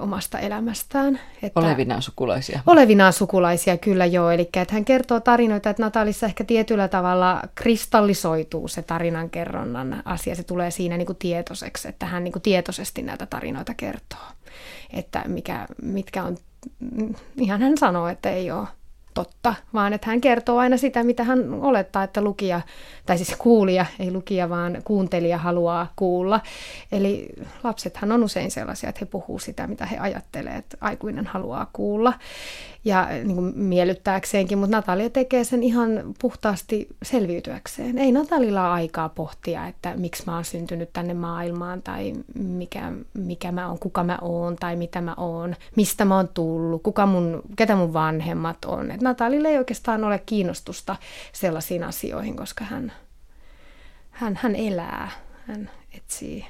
omasta 0.00 0.38
elämästään. 0.38 1.20
Että 1.42 1.60
olevinaan 1.60 2.02
sukulaisia. 2.02 2.60
Olevinaan 2.66 3.12
sukulaisia, 3.12 3.76
kyllä 3.76 4.06
joo. 4.06 4.30
Eli 4.30 4.42
että 4.42 4.74
hän 4.74 4.84
kertoo 4.84 5.20
tarinoita, 5.20 5.70
että 5.70 5.82
Natalissa 5.82 6.26
ehkä 6.26 6.44
tietyllä 6.44 6.88
tavalla 6.88 7.42
kristallisoituu 7.54 8.68
se 8.68 8.82
tarinankerronnan 8.82 10.02
asia. 10.04 10.34
Se 10.34 10.42
tulee 10.42 10.70
siinä 10.70 10.96
niin 10.96 11.06
kuin 11.06 11.18
tietoiseksi, 11.18 11.88
että 11.88 12.06
hän 12.06 12.24
niin 12.24 12.32
kuin 12.32 12.42
tietoisesti 12.42 13.02
näitä 13.02 13.26
tarinoita 13.26 13.74
kertoo. 13.74 14.26
Että 14.90 15.22
mikä, 15.26 15.66
mitkä 15.82 16.24
on, 16.24 16.36
ihan 17.40 17.62
hän 17.62 17.78
sanoo, 17.78 18.08
että 18.08 18.30
ei 18.30 18.50
ole 18.50 18.68
totta, 19.14 19.54
vaan 19.74 19.92
että 19.92 20.10
hän 20.10 20.20
kertoo 20.20 20.58
aina 20.58 20.76
sitä, 20.76 21.02
mitä 21.02 21.24
hän 21.24 21.54
olettaa, 21.54 22.02
että 22.02 22.20
lukija, 22.20 22.60
tai 23.06 23.18
siis 23.18 23.36
kuulija, 23.38 23.86
ei 23.98 24.12
lukija, 24.12 24.48
vaan 24.48 24.78
kuuntelija 24.84 25.38
haluaa 25.38 25.92
kuulla. 25.96 26.40
Eli 26.92 27.28
lapsethan 27.64 28.12
on 28.12 28.24
usein 28.24 28.50
sellaisia, 28.50 28.88
että 28.88 28.98
he 29.00 29.06
puhuu 29.06 29.38
sitä, 29.38 29.66
mitä 29.66 29.86
he 29.86 29.98
ajattelee, 29.98 30.56
että 30.56 30.76
aikuinen 30.80 31.26
haluaa 31.26 31.70
kuulla 31.72 32.12
ja 32.84 33.08
niin 33.08 33.34
kuin 33.34 33.52
miellyttääkseenkin, 33.58 34.58
mutta 34.58 34.76
Natalia 34.76 35.10
tekee 35.10 35.44
sen 35.44 35.62
ihan 35.62 35.90
puhtaasti 36.20 36.88
selviytyäkseen. 37.02 37.98
Ei 37.98 38.12
Natalilla 38.12 38.66
ole 38.66 38.72
aikaa 38.72 39.08
pohtia, 39.08 39.66
että 39.66 39.94
miksi 39.96 40.22
mä 40.26 40.34
oon 40.34 40.44
syntynyt 40.44 40.92
tänne 40.92 41.14
maailmaan 41.14 41.82
tai 41.82 42.12
mikä, 42.34 42.92
mikä 43.14 43.52
mä 43.52 43.68
oon, 43.68 43.78
kuka 43.78 44.04
mä 44.04 44.18
oon 44.20 44.56
tai 44.56 44.76
mitä 44.76 45.00
mä 45.00 45.14
oon, 45.16 45.56
mistä 45.76 46.04
mä 46.04 46.16
oon 46.16 46.28
tullut, 46.28 46.82
kuka 46.82 47.06
mun, 47.06 47.42
ketä 47.56 47.76
mun 47.76 47.92
vanhemmat 47.92 48.64
on. 48.64 48.90
Et 48.90 49.00
Natalilla 49.00 49.48
ei 49.48 49.58
oikeastaan 49.58 50.04
ole 50.04 50.22
kiinnostusta 50.26 50.96
sellaisiin 51.32 51.84
asioihin, 51.84 52.36
koska 52.36 52.64
hän, 52.64 52.92
hän, 54.10 54.38
hän 54.42 54.56
elää, 54.56 55.10
hän 55.46 55.70
etsii 55.96 56.46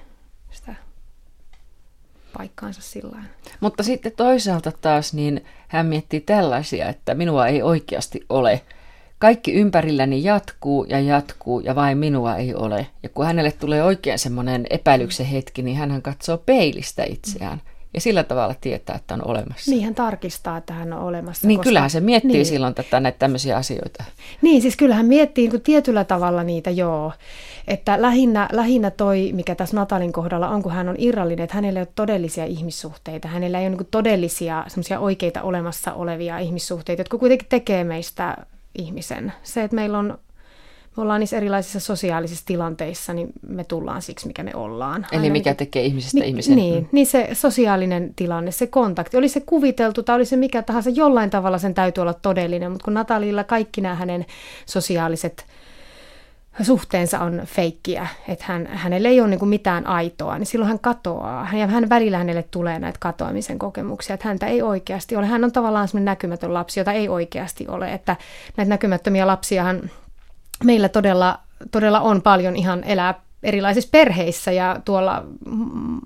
paikkaansa 2.38 2.83
sillä 2.83 3.23
Mutta 3.61 3.83
sitten 3.83 4.12
toisaalta 4.16 4.73
taas 4.81 5.14
niin 5.14 5.44
hän 5.68 5.87
miettii 5.87 6.20
tällaisia, 6.20 6.88
että 6.88 7.14
minua 7.14 7.47
ei 7.47 7.62
oikeasti 7.62 8.27
ole. 8.29 8.61
Kaikki 9.18 9.53
ympärilläni 9.53 10.25
jatkuu 10.25 10.85
ja 10.85 11.01
jatkuu 11.01 11.61
ja 11.61 11.75
vain 11.75 11.99
minua 11.99 12.37
ei 12.37 12.55
ole. 12.55 12.87
Ja 13.03 13.09
kun 13.09 13.27
hänelle 13.27 13.53
tulee 13.53 13.83
oikein 13.83 14.18
semmoinen 14.18 14.66
epäilyksen 14.70 15.27
hetki, 15.27 15.62
niin 15.62 15.77
hän 15.77 16.03
katsoo 16.03 16.38
peilistä 16.38 17.05
itseään. 17.05 17.59
Mm 17.64 17.73
ja 17.94 18.00
sillä 18.00 18.22
tavalla 18.22 18.54
tietää, 18.61 18.96
että 18.96 19.14
on 19.14 19.26
olemassa. 19.26 19.70
Niin, 19.70 19.85
hän 19.85 19.94
tarkistaa, 19.94 20.57
että 20.57 20.72
hän 20.72 20.92
on 20.92 20.98
olemassa. 20.98 21.46
Niin, 21.46 21.59
koska... 21.59 21.68
kyllähän 21.68 21.90
se 21.90 22.00
miettii 22.00 22.33
niin. 22.33 22.46
silloin 22.46 22.74
tätä, 22.74 23.00
näitä 23.00 23.18
tämmöisiä 23.18 23.57
asioita. 23.57 24.04
Niin, 24.42 24.62
siis 24.62 24.76
kyllähän 24.76 25.07
miettii 25.07 25.48
niin 25.48 25.62
tietyllä 25.62 26.04
tavalla 26.04 26.42
niitä, 26.42 26.70
joo. 26.70 27.12
Että 27.68 28.02
lähinnä, 28.02 28.48
lähinnä 28.52 28.90
toi, 28.90 29.30
mikä 29.33 29.54
tässä 29.54 29.76
Natalin 29.76 30.12
kohdalla 30.12 30.48
on, 30.48 30.62
kun 30.62 30.72
hän 30.72 30.88
on 30.88 30.96
irrallinen, 30.98 31.44
että 31.44 31.57
hänellä 31.57 31.80
ei 31.80 31.83
ole 31.83 31.92
todellisia 31.94 32.44
ihmissuhteita. 32.44 33.28
Hänellä 33.28 33.61
ei 33.61 33.66
ole 33.66 33.76
niin 33.76 33.88
todellisia, 33.90 34.64
semmoisia 34.68 35.00
oikeita 35.00 35.42
olemassa 35.42 35.92
olevia 35.92 36.38
ihmissuhteita, 36.38 37.00
jotka 37.00 37.18
kuitenkin 37.18 37.48
tekee 37.48 37.85
meistä 37.85 38.37
ihmisen. 38.78 39.33
Se, 39.42 39.62
että 39.62 39.74
meillä 39.74 39.98
on 39.98 40.18
me 40.96 41.02
ollaan 41.02 41.20
niissä 41.20 41.37
erilaisissa 41.37 41.80
sosiaalisissa 41.80 42.46
tilanteissa, 42.46 43.12
niin 43.14 43.28
me 43.48 43.64
tullaan 43.64 44.02
siksi, 44.02 44.26
mikä 44.26 44.42
me 44.42 44.50
ollaan. 44.54 45.07
Eli 45.12 45.20
Aina 45.20 45.33
mikä 45.33 45.50
niin, 45.50 45.57
tekee 45.57 45.85
ihmisestä 45.85 46.18
mi- 46.18 46.28
ihmisen. 46.28 46.57
Niin, 46.57 46.83
mm. 46.83 46.88
niin 46.92 47.07
se 47.07 47.28
sosiaalinen 47.33 48.14
tilanne, 48.16 48.50
se 48.50 48.66
kontakti, 48.66 49.16
oli 49.16 49.28
se 49.28 49.40
kuviteltu 49.40 50.02
tai 50.02 50.16
oli 50.16 50.24
se 50.24 50.37
mikä 50.37 50.62
tahansa, 50.62 50.90
jollain 50.90 51.30
tavalla 51.30 51.59
sen 51.59 51.74
täytyy 51.74 52.02
olla 52.02 52.14
todellinen, 52.14 52.70
mutta 52.70 52.85
kun 52.85 52.94
Natalilla 52.94 53.44
kaikki 53.44 53.80
nämä 53.80 53.94
hänen 53.94 54.26
sosiaaliset 54.66 55.46
suhteensa 56.62 57.20
on 57.20 57.42
feikkiä, 57.44 58.07
että 58.28 58.44
hän, 58.48 58.66
hänellä 58.66 59.09
ei 59.09 59.20
ole 59.20 59.28
niin 59.28 59.48
mitään 59.48 59.87
aitoa, 59.87 60.38
niin 60.38 60.46
silloin 60.46 60.68
hän 60.68 60.78
katoaa. 60.78 61.48
Ja 61.52 61.66
hän 61.66 61.88
välillä 61.88 62.18
hänelle 62.18 62.44
tulee 62.50 62.78
näitä 62.78 62.98
katoamisen 63.00 63.59
kokemuksia, 63.59 64.14
että 64.14 64.28
häntä 64.28 64.46
ei 64.46 64.62
oikeasti 64.62 65.16
ole. 65.16 65.26
Hän 65.26 65.44
on 65.44 65.52
tavallaan 65.52 65.88
semmoinen 65.88 66.04
näkymätön 66.04 66.54
lapsi, 66.54 66.80
jota 66.80 66.92
ei 66.92 67.09
oikeasti 67.09 67.68
ole. 67.68 67.92
Että 67.92 68.16
näitä 68.57 68.68
näkymättömiä 68.68 69.26
lapsiahan 69.26 69.90
meillä 70.64 70.88
todella, 70.88 71.40
todella 71.70 72.00
on 72.00 72.22
paljon 72.22 72.57
ihan 72.57 72.85
elää 72.85 73.24
erilaisissa 73.42 73.90
perheissä 73.92 74.53
ja 74.53 74.81
tuolla 74.85 75.24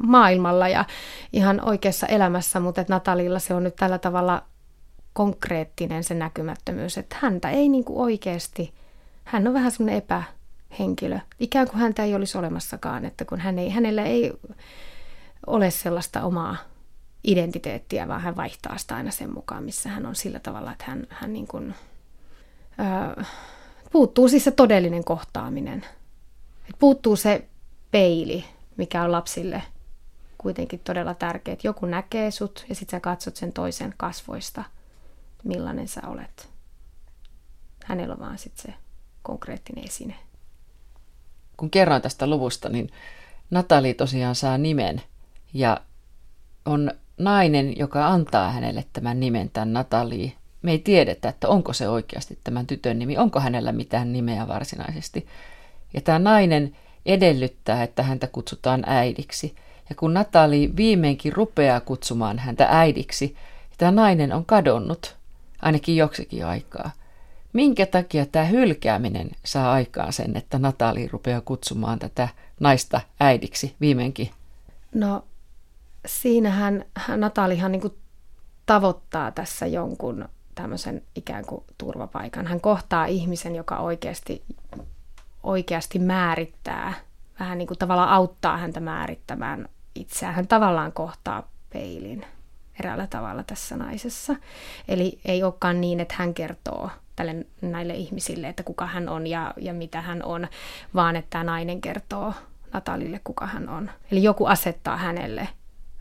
maailmalla 0.02 0.68
ja 0.68 0.84
ihan 1.32 1.60
oikeassa 1.64 2.06
elämässä, 2.06 2.60
mutta 2.60 2.80
että 2.80 2.92
Natalilla 2.92 3.38
se 3.38 3.54
on 3.54 3.64
nyt 3.64 3.76
tällä 3.76 3.98
tavalla 3.98 4.42
konkreettinen 5.12 6.04
se 6.04 6.14
näkymättömyys, 6.14 6.98
että 6.98 7.16
häntä 7.20 7.50
ei 7.50 7.68
niin 7.68 7.84
kuin 7.84 7.98
oikeasti, 7.98 8.74
hän 9.24 9.46
on 9.46 9.54
vähän 9.54 9.70
semmoinen 9.70 10.02
epähenkilö, 10.02 11.18
ikään 11.40 11.68
kuin 11.68 11.80
häntä 11.80 12.04
ei 12.04 12.14
olisi 12.14 12.38
olemassakaan, 12.38 13.04
että 13.04 13.24
kun 13.24 13.40
hän 13.40 13.58
ei, 13.58 13.70
hänellä 13.70 14.02
ei 14.02 14.32
ole 15.46 15.70
sellaista 15.70 16.22
omaa 16.22 16.56
identiteettiä, 17.24 18.08
vaan 18.08 18.20
hän 18.20 18.36
vaihtaa 18.36 18.78
sitä 18.78 18.96
aina 18.96 19.10
sen 19.10 19.34
mukaan, 19.34 19.64
missä 19.64 19.88
hän 19.88 20.06
on 20.06 20.14
sillä 20.14 20.38
tavalla, 20.38 20.72
että 20.72 20.84
hän, 20.88 21.06
hän 21.08 21.32
niin 21.32 21.46
kuin, 21.46 21.74
öö, 22.80 23.24
puuttuu 23.92 24.28
siis 24.28 24.44
se 24.44 24.50
todellinen 24.50 25.04
kohtaaminen. 25.04 25.86
Et 26.68 26.76
puuttuu 26.78 27.16
se 27.16 27.48
peili, 27.90 28.44
mikä 28.76 29.02
on 29.02 29.12
lapsille 29.12 29.62
kuitenkin 30.38 30.80
todella 30.80 31.14
tärkeä. 31.14 31.52
Että 31.52 31.68
joku 31.68 31.86
näkee 31.86 32.30
sut 32.30 32.66
ja 32.68 32.74
sitten 32.74 32.96
sä 32.96 33.00
katsot 33.00 33.36
sen 33.36 33.52
toisen 33.52 33.94
kasvoista, 33.96 34.64
millainen 35.44 35.88
sä 35.88 36.00
olet. 36.06 36.48
Hänellä 37.84 38.14
on 38.14 38.20
vaan 38.20 38.38
sitten 38.38 38.62
se 38.62 38.78
konkreettinen 39.22 39.84
esine. 39.84 40.14
Kun 41.56 41.70
kerroin 41.70 42.02
tästä 42.02 42.26
luvusta, 42.26 42.68
niin 42.68 42.90
Natali 43.50 43.94
tosiaan 43.94 44.34
saa 44.34 44.58
nimen 44.58 45.02
ja 45.54 45.80
on 46.64 46.90
nainen, 47.18 47.78
joka 47.78 48.06
antaa 48.06 48.52
hänelle 48.52 48.84
tämän 48.92 49.20
nimen, 49.20 49.50
tämän 49.50 49.72
Natali, 49.72 50.36
me 50.62 50.70
ei 50.70 50.78
tiedetä, 50.78 51.28
että 51.28 51.48
onko 51.48 51.72
se 51.72 51.88
oikeasti 51.88 52.38
tämän 52.44 52.66
tytön 52.66 52.98
nimi, 52.98 53.18
onko 53.18 53.40
hänellä 53.40 53.72
mitään 53.72 54.12
nimeä 54.12 54.48
varsinaisesti. 54.48 55.26
Ja 55.94 56.00
tämä 56.00 56.18
nainen 56.18 56.76
edellyttää, 57.06 57.82
että 57.82 58.02
häntä 58.02 58.26
kutsutaan 58.26 58.84
äidiksi. 58.86 59.54
Ja 59.88 59.94
kun 59.94 60.14
Natali 60.14 60.72
viimeinkin 60.76 61.32
rupeaa 61.32 61.80
kutsumaan 61.80 62.38
häntä 62.38 62.66
äidiksi, 62.70 63.36
tämä 63.78 63.92
nainen 63.92 64.32
on 64.32 64.44
kadonnut, 64.44 65.16
ainakin 65.62 65.96
joksikin 65.96 66.46
aikaa. 66.46 66.90
Minkä 67.52 67.86
takia 67.86 68.26
tämä 68.26 68.44
hylkääminen 68.44 69.30
saa 69.44 69.72
aikaan 69.72 70.12
sen, 70.12 70.36
että 70.36 70.58
Natali 70.58 71.08
rupeaa 71.08 71.40
kutsumaan 71.40 71.98
tätä 71.98 72.28
naista 72.60 73.00
äidiksi 73.20 73.74
viimeinkin? 73.80 74.30
No 74.94 75.24
siinähän 76.06 76.84
Natalihan 77.16 77.72
niin 77.72 77.94
tavoittaa 78.66 79.30
tässä 79.30 79.66
jonkun 79.66 80.28
tämmöisen 80.62 81.02
ikään 81.14 81.46
kuin 81.46 81.64
turvapaikan. 81.78 82.46
Hän 82.46 82.60
kohtaa 82.60 83.06
ihmisen, 83.06 83.56
joka 83.56 83.76
oikeasti, 83.76 84.42
oikeasti 85.42 85.98
määrittää, 85.98 86.94
vähän 87.40 87.58
niin 87.58 87.68
kuin 87.68 87.78
tavallaan 87.78 88.08
auttaa 88.08 88.56
häntä 88.56 88.80
määrittämään 88.80 89.68
itseään. 89.94 90.34
Hän 90.34 90.48
tavallaan 90.48 90.92
kohtaa 90.92 91.48
peilin 91.72 92.26
eräällä 92.80 93.06
tavalla 93.06 93.42
tässä 93.42 93.76
naisessa. 93.76 94.36
Eli 94.88 95.20
ei 95.24 95.42
olekaan 95.42 95.80
niin, 95.80 96.00
että 96.00 96.14
hän 96.18 96.34
kertoo 96.34 96.90
tälle, 97.16 97.46
näille 97.60 97.94
ihmisille, 97.94 98.48
että 98.48 98.62
kuka 98.62 98.86
hän 98.86 99.08
on 99.08 99.26
ja, 99.26 99.54
ja 99.56 99.74
mitä 99.74 100.00
hän 100.00 100.22
on, 100.22 100.48
vaan 100.94 101.16
että 101.16 101.30
tämä 101.30 101.44
nainen 101.44 101.80
kertoo 101.80 102.34
Natalille, 102.72 103.20
kuka 103.24 103.46
hän 103.46 103.68
on. 103.68 103.90
Eli 104.10 104.22
joku 104.22 104.46
asettaa 104.46 104.96
hänelle 104.96 105.48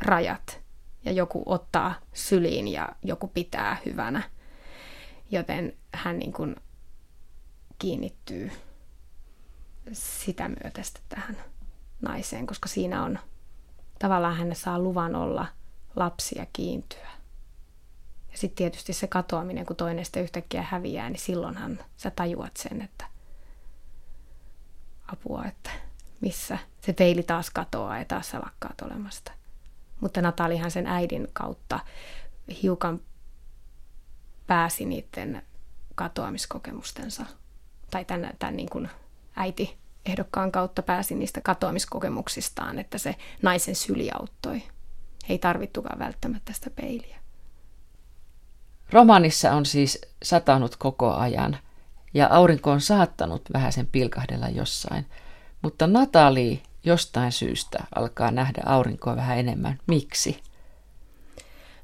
rajat 0.02 0.62
ja 1.06 1.12
joku 1.12 1.44
ottaa 1.46 1.94
syliin 2.14 2.68
ja 2.68 2.90
joku 3.04 3.28
pitää 3.28 3.78
hyvänä 3.86 4.24
joten 5.32 5.74
hän 5.94 6.20
niin 6.20 6.34
kuin 6.34 6.56
kiinnittyy 7.80 8.52
sitä 9.92 10.50
myötästä 10.50 11.00
tähän 11.10 11.38
naiseen, 12.02 12.48
koska 12.48 12.70
siinä 12.70 13.04
on 13.04 13.20
tavallaan 14.00 14.38
hän 14.38 14.56
saa 14.56 14.80
luvan 14.80 15.16
olla 15.16 15.48
lapsi 15.96 16.38
ja 16.38 16.46
kiintyä. 16.54 17.08
Ja 18.32 18.38
sitten 18.38 18.58
tietysti 18.58 18.94
se 18.94 19.08
katoaminen, 19.08 19.66
kun 19.66 19.76
toinen 19.76 20.06
sitten 20.06 20.24
yhtäkkiä 20.24 20.62
häviää, 20.62 21.10
niin 21.10 21.20
silloinhan 21.20 21.80
sä 21.98 22.12
tajuat 22.12 22.58
sen, 22.58 22.82
että 22.82 23.06
apua, 25.08 25.46
että 25.46 25.70
missä 26.22 26.58
se 26.82 26.94
peili 26.94 27.24
taas 27.24 27.50
katoaa 27.50 28.00
ja 28.00 28.06
taas 28.06 28.30
sä 28.30 28.40
lakkaat 28.40 28.82
olemasta. 28.82 29.32
Mutta 30.00 30.22
Natalihan 30.22 30.72
sen 30.72 30.88
äidin 30.88 31.28
kautta 31.34 31.80
hiukan 32.64 33.02
pääsi 34.48 34.86
niiden 34.86 35.42
katoamiskokemustensa, 35.96 37.26
tai 37.92 38.06
tämän, 38.06 38.34
tämän 38.40 38.56
niin 38.56 38.70
kuin 38.70 38.90
äiti 39.36 39.78
ehdokkaan 40.06 40.52
kautta 40.52 40.82
pääsi 40.82 41.16
niistä 41.16 41.42
katoamiskokemuksistaan, 41.42 42.80
että 42.80 42.98
se 42.98 43.16
naisen 43.42 43.76
syli 43.76 44.10
auttoi. 44.20 44.64
Ei 45.30 45.40
tarvittukaan 45.40 46.00
välttämättä 46.00 46.54
sitä 46.54 46.70
peiliä. 46.70 47.18
Romanissa 48.90 49.52
on 49.52 49.66
siis 49.66 50.02
satanut 50.24 50.76
koko 50.76 51.14
ajan 51.14 51.58
ja 52.14 52.28
aurinko 52.32 52.72
on 52.72 52.82
saattanut 52.82 53.42
vähän 53.54 53.74
sen 53.74 53.88
pilkahdella 53.88 54.50
jossain, 54.50 55.06
mutta 55.62 55.88
Natali 55.88 56.64
jostain 56.84 57.32
syystä 57.32 57.84
alkaa 57.96 58.32
nähdä 58.32 58.62
aurinkoa 58.66 59.16
vähän 59.16 59.38
enemmän. 59.38 59.80
Miksi? 59.88 60.44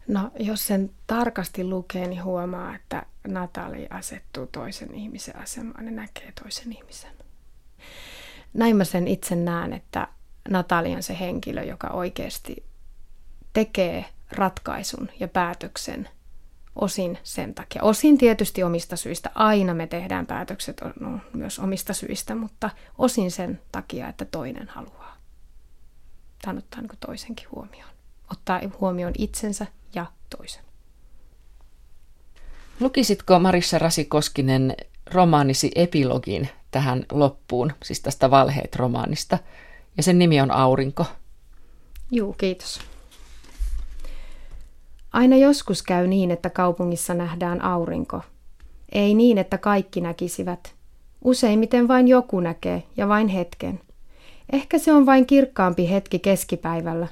No, 0.08 0.32
jos 0.40 0.68
sen 0.68 0.90
tarkasti 1.08 1.64
lukee, 1.64 2.08
niin 2.08 2.24
huomaa, 2.24 2.76
että 2.76 3.06
Natali 3.28 3.88
asettuu 3.90 4.48
toisen 4.48 4.96
ihmisen 4.96 5.36
asemaan 5.36 5.86
ja 5.86 5.92
näkee 5.92 6.34
toisen 6.44 6.74
ihmisen. 6.74 7.12
Näin 8.54 8.76
mä 8.76 8.84
sen 8.84 9.08
itse 9.08 9.36
näen, 9.36 9.74
että 9.74 10.08
Natali 10.50 10.96
on 10.96 11.04
se 11.04 11.20
henkilö, 11.20 11.64
joka 11.64 11.88
oikeasti 11.88 12.66
tekee 13.54 14.06
ratkaisun 14.32 15.10
ja 15.20 15.28
päätöksen 15.28 16.10
osin 16.76 17.18
sen 17.24 17.54
takia. 17.54 17.84
Osin 17.84 18.18
tietysti 18.18 18.64
omista 18.64 18.96
syistä. 18.96 19.32
Aina 19.36 19.74
me 19.74 19.88
tehdään 19.88 20.26
päätökset 20.26 20.82
no, 21.00 21.20
myös 21.34 21.60
omista 21.60 21.94
syistä, 21.94 22.36
mutta 22.36 22.70
osin 22.98 23.32
sen 23.32 23.62
takia, 23.72 24.10
että 24.10 24.26
toinen 24.26 24.68
haluaa. 24.68 25.18
Tämä 26.42 26.58
ottaa 26.58 26.82
niin 26.82 26.92
toisenkin 27.00 27.48
huomioon. 27.52 27.94
Ottaa 28.32 28.62
huomioon 28.80 29.14
itsensä 29.18 29.68
toisen. 30.38 30.64
Lukisitko 32.80 33.40
Marissa 33.40 33.80
Rasikoskinen 33.80 34.76
romaanisi 35.12 35.72
epilogin 35.76 36.50
tähän 36.72 37.06
loppuun, 37.12 37.72
siis 37.84 38.02
tästä 38.02 38.32
Valheet-romaanista, 38.32 39.38
ja 39.98 40.04
sen 40.04 40.20
nimi 40.20 40.42
on 40.42 40.52
Aurinko? 40.52 41.06
Juu, 42.12 42.34
kiitos. 42.34 42.80
Aina 45.14 45.36
joskus 45.36 45.84
käy 45.84 46.08
niin, 46.08 46.32
että 46.32 46.50
kaupungissa 46.50 47.14
nähdään 47.14 47.62
aurinko. 47.62 48.22
Ei 48.92 49.14
niin, 49.14 49.38
että 49.38 49.58
kaikki 49.58 50.02
näkisivät. 50.02 50.76
Useimmiten 51.24 51.88
vain 51.88 52.08
joku 52.08 52.40
näkee 52.40 52.84
ja 52.98 53.08
vain 53.08 53.28
hetken. 53.28 53.82
Ehkä 54.54 54.78
se 54.78 54.94
on 54.94 55.06
vain 55.06 55.26
kirkkaampi 55.26 55.90
hetki 55.90 56.20
keskipäivällä, 56.20 57.08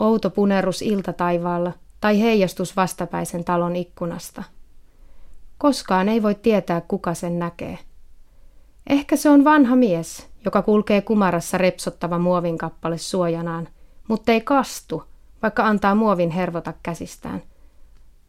outo 0.00 0.30
punerus 0.30 0.82
iltataivaalla 0.82 1.72
tai 2.04 2.20
heijastus 2.20 2.76
vastapäisen 2.76 3.44
talon 3.44 3.76
ikkunasta. 3.76 4.42
Koskaan 5.58 6.08
ei 6.08 6.22
voi 6.22 6.34
tietää, 6.34 6.80
kuka 6.80 7.14
sen 7.14 7.38
näkee. 7.38 7.78
Ehkä 8.90 9.16
se 9.16 9.30
on 9.30 9.44
vanha 9.44 9.76
mies, 9.76 10.28
joka 10.44 10.62
kulkee 10.62 11.00
kumarassa 11.00 11.58
repsottava 11.58 12.18
muovinkappale 12.18 12.98
suojanaan, 12.98 13.68
mutta 14.08 14.32
ei 14.32 14.40
kastu– 14.40 15.02
vaikka 15.42 15.66
antaa 15.66 15.94
muovin 15.94 16.30
hervota 16.30 16.72
käsistään. 16.82 17.42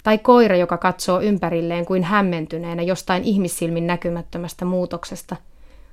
Tai 0.03 0.17
koira, 0.17 0.55
joka 0.55 0.77
katsoo 0.77 1.21
ympärilleen 1.21 1.85
kuin 1.85 2.03
hämmentyneenä 2.03 2.81
jostain 2.81 3.23
ihmissilmin 3.23 3.87
näkymättömästä 3.87 4.65
muutoksesta, 4.65 5.35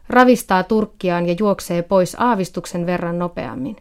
ravistaa 0.09 0.63
turkkiaan 0.63 1.29
ja 1.29 1.35
juoksee 1.39 1.83
pois 1.83 2.17
aavistuksen 2.19 2.87
verran 2.87 3.19
nopeammin. 3.19 3.77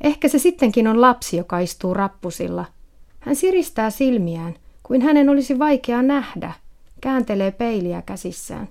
Ehkä 0.00 0.28
se 0.28 0.38
sittenkin 0.38 0.88
on 0.88 1.00
lapsi, 1.00 1.36
joka 1.36 1.58
istuu 1.58 1.94
rappusilla. 1.94 2.64
Hän 3.20 3.36
siristää 3.36 3.90
silmiään, 3.90 4.54
kuin 4.82 5.02
hänen 5.02 5.28
olisi 5.28 5.58
vaikea 5.58 6.02
nähdä, 6.02 6.52
kääntelee 7.00 7.50
peiliä 7.50 8.02
käsissään. 8.02 8.68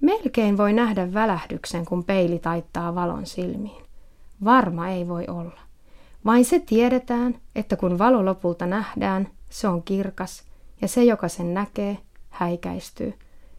Melkein 0.00 0.56
voi 0.56 0.72
nähdä 0.72 1.14
välähdyksen, 1.14 1.84
kun 1.84 2.04
peili 2.04 2.38
taittaa 2.38 2.94
valon 2.94 3.26
silmiin. 3.26 3.84
Varma 4.44 4.88
ei 4.88 5.08
voi 5.08 5.24
olla. 5.28 5.60
Vain 6.24 6.44
se 6.44 6.58
tiedetään, 6.58 7.34
että 7.54 7.76
kun 7.76 7.98
valo 7.98 8.24
lopulta 8.24 8.66
nähdään, 8.66 9.28
se 9.50 9.68
on 9.68 9.82
kirkas 9.82 10.42
ja 10.82 10.88
se, 10.88 11.04
joka 11.04 11.28
sen 11.28 11.54
näkee, 11.54 11.98
häikäistyy. 12.30 13.14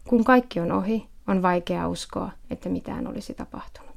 Kun 0.08 0.24
kaikki 0.24 0.60
on 0.60 0.72
ohi, 0.72 1.06
on 1.26 1.42
vaikea 1.42 1.88
uskoa, 1.88 2.30
että 2.50 2.68
mitään 2.68 3.06
olisi 3.06 3.34
tapahtunut. 3.34 3.91